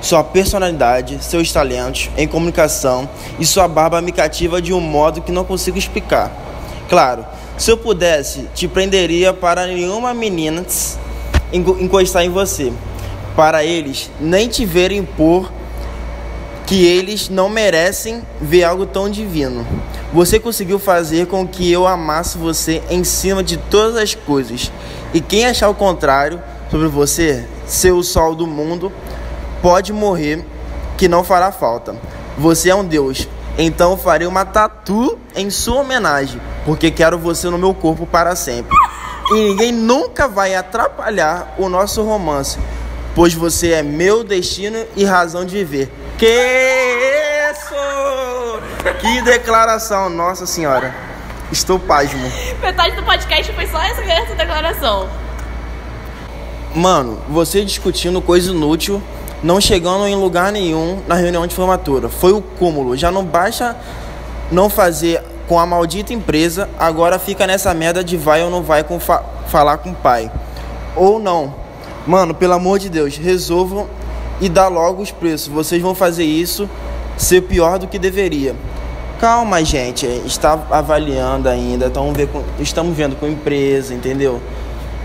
Sua 0.02 0.24
personalidade, 0.24 1.22
seus 1.22 1.52
talentos 1.52 2.10
em 2.16 2.26
comunicação 2.26 3.08
e 3.38 3.46
sua 3.46 3.68
barba 3.68 4.02
me 4.02 4.10
cativa 4.10 4.60
de 4.60 4.72
um 4.72 4.80
modo 4.80 5.22
que 5.22 5.30
não 5.30 5.44
consigo 5.44 5.78
explicar. 5.78 6.32
Claro, 6.88 7.24
se 7.56 7.70
eu 7.70 7.76
pudesse, 7.76 8.48
te 8.56 8.66
prenderia 8.66 9.32
para 9.32 9.68
nenhuma 9.68 10.12
menina 10.12 10.66
encostar 11.52 12.24
em 12.24 12.28
você. 12.28 12.72
Para 13.36 13.62
eles 13.62 14.10
nem 14.18 14.48
te 14.48 14.64
verem 14.64 15.04
por 15.04 15.52
que 16.66 16.84
eles 16.84 17.28
não 17.28 17.48
merecem 17.48 18.20
ver 18.40 18.64
algo 18.64 18.84
tão 18.84 19.08
divino. 19.08 19.64
Você 20.12 20.40
conseguiu 20.40 20.80
fazer 20.80 21.28
com 21.28 21.46
que 21.46 21.70
eu 21.70 21.86
amasse 21.86 22.36
você 22.36 22.82
em 22.90 23.04
cima 23.04 23.44
de 23.44 23.56
todas 23.56 23.94
as 23.94 24.12
coisas. 24.12 24.72
E 25.14 25.20
quem 25.20 25.46
achar 25.46 25.68
o 25.68 25.74
contrário 25.74 26.42
sobre 26.70 26.88
você, 26.88 27.46
ser 27.66 27.92
o 27.92 28.02
sol 28.02 28.34
do 28.34 28.46
mundo, 28.46 28.92
pode 29.62 29.92
morrer, 29.92 30.44
que 30.96 31.08
não 31.08 31.22
fará 31.22 31.52
falta. 31.52 31.94
Você 32.38 32.70
é 32.70 32.74
um 32.74 32.84
deus. 32.84 33.28
Então 33.58 33.96
farei 33.96 34.26
uma 34.26 34.44
tatu 34.44 35.18
em 35.34 35.48
sua 35.48 35.80
homenagem, 35.80 36.40
porque 36.64 36.90
quero 36.90 37.18
você 37.18 37.48
no 37.48 37.56
meu 37.56 37.72
corpo 37.72 38.06
para 38.06 38.36
sempre. 38.36 38.76
E 39.30 39.34
ninguém 39.34 39.72
nunca 39.72 40.28
vai 40.28 40.54
atrapalhar 40.54 41.54
o 41.58 41.68
nosso 41.68 42.02
romance, 42.02 42.58
pois 43.14 43.32
você 43.32 43.72
é 43.72 43.82
meu 43.82 44.22
destino 44.22 44.84
e 44.94 45.04
razão 45.04 45.44
de 45.44 45.56
viver. 45.56 45.90
Que 46.18 46.26
isso! 47.50 47.74
Que 49.00 49.22
declaração, 49.22 50.08
nossa 50.08 50.46
senhora. 50.46 50.94
Estou 51.50 51.78
pasmo. 51.78 52.30
Metade 52.60 52.94
do 52.96 53.02
podcast 53.02 53.52
foi 53.52 53.66
só 53.66 53.82
essa 53.82 54.34
declaração. 54.34 55.08
Mano, 56.76 57.16
você 57.30 57.64
discutindo 57.64 58.20
coisa 58.20 58.50
inútil, 58.50 59.02
não 59.42 59.58
chegando 59.58 60.06
em 60.06 60.14
lugar 60.14 60.52
nenhum 60.52 60.98
na 61.08 61.14
reunião 61.14 61.46
de 61.46 61.54
formatura. 61.54 62.10
Foi 62.10 62.32
o 62.32 62.42
cúmulo. 62.42 62.94
Já 62.94 63.10
não 63.10 63.24
basta 63.24 63.74
não 64.52 64.68
fazer 64.68 65.22
com 65.48 65.58
a 65.58 65.64
maldita 65.64 66.12
empresa, 66.12 66.68
agora 66.78 67.18
fica 67.18 67.46
nessa 67.46 67.72
merda 67.72 68.04
de 68.04 68.14
vai 68.18 68.42
ou 68.42 68.50
não 68.50 68.62
vai 68.62 68.84
com 68.84 69.00
fa- 69.00 69.24
falar 69.48 69.78
com 69.78 69.90
o 69.90 69.94
pai. 69.94 70.30
Ou 70.94 71.18
não. 71.18 71.54
Mano, 72.06 72.34
pelo 72.34 72.52
amor 72.52 72.78
de 72.78 72.90
Deus, 72.90 73.16
resolvam 73.16 73.86
e 74.38 74.46
dá 74.46 74.68
logo 74.68 75.02
os 75.02 75.10
preços. 75.10 75.48
Vocês 75.48 75.80
vão 75.80 75.94
fazer 75.94 76.24
isso 76.24 76.68
ser 77.16 77.40
pior 77.40 77.78
do 77.78 77.86
que 77.86 77.98
deveria. 77.98 78.54
Calma, 79.18 79.64
gente. 79.64 80.04
Está 80.26 80.60
avaliando 80.70 81.48
ainda. 81.48 81.90
Estamos 82.60 82.94
vendo 82.94 83.16
com 83.16 83.26
empresa, 83.26 83.94
entendeu? 83.94 84.42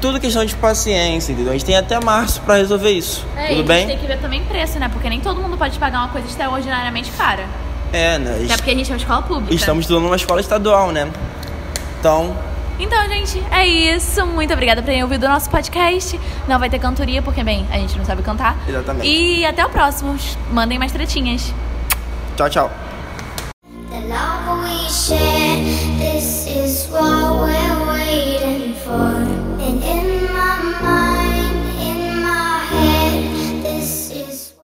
Tudo 0.01 0.19
questão 0.19 0.43
de 0.43 0.55
paciência, 0.55 1.31
entendeu? 1.31 1.51
A 1.51 1.53
gente 1.53 1.65
tem 1.65 1.77
até 1.77 1.99
março 2.03 2.41
pra 2.41 2.55
resolver 2.55 2.89
isso. 2.89 3.23
É, 3.37 3.53
e 3.53 3.57
Tudo 3.57 3.71
a 3.71 3.75
gente 3.75 3.85
bem? 3.85 3.87
tem 3.87 3.97
que 3.99 4.07
ver 4.07 4.19
também 4.19 4.43
preço, 4.43 4.79
né? 4.79 4.89
Porque 4.91 5.07
nem 5.07 5.19
todo 5.21 5.39
mundo 5.39 5.55
pode 5.57 5.77
pagar 5.77 5.99
uma 5.99 6.07
coisa 6.09 6.27
extraordinariamente 6.27 7.11
cara. 7.11 7.45
É, 7.93 8.17
né? 8.17 8.41
Até 8.45 8.55
porque 8.57 8.71
a 8.71 8.75
gente 8.75 8.89
é 8.89 8.93
uma 8.93 8.97
escola 8.97 9.21
pública. 9.21 9.53
Estamos 9.53 9.83
estudando 9.83 10.03
numa 10.05 10.15
escola 10.15 10.41
estadual, 10.41 10.91
né? 10.91 11.07
Então, 11.99 12.35
Então, 12.79 13.07
gente, 13.09 13.43
é 13.51 13.67
isso. 13.67 14.25
Muito 14.25 14.51
obrigada 14.51 14.81
por 14.81 14.87
terem 14.87 15.03
ouvido 15.03 15.25
o 15.25 15.29
nosso 15.29 15.47
podcast. 15.51 16.19
Não 16.47 16.57
vai 16.57 16.67
ter 16.67 16.79
cantoria, 16.79 17.21
porque, 17.21 17.43
bem, 17.43 17.67
a 17.71 17.77
gente 17.77 17.95
não 17.95 18.03
sabe 18.03 18.23
cantar. 18.23 18.57
Exatamente. 18.67 19.07
E 19.07 19.45
até 19.45 19.63
o 19.63 19.69
próximo. 19.69 20.17
Mandem 20.51 20.79
mais 20.79 20.91
tretinhas. 20.91 21.53
tchau, 22.35 22.49
tchau. 22.49 22.71
The 23.91 23.99
love 24.07 24.63
we 24.63 24.89
share, 24.89 25.61
this 25.99 26.47
is 26.47 26.87
what 26.89 27.43
we're 27.43 27.91
waiting 27.91 28.73
for. 28.83 29.20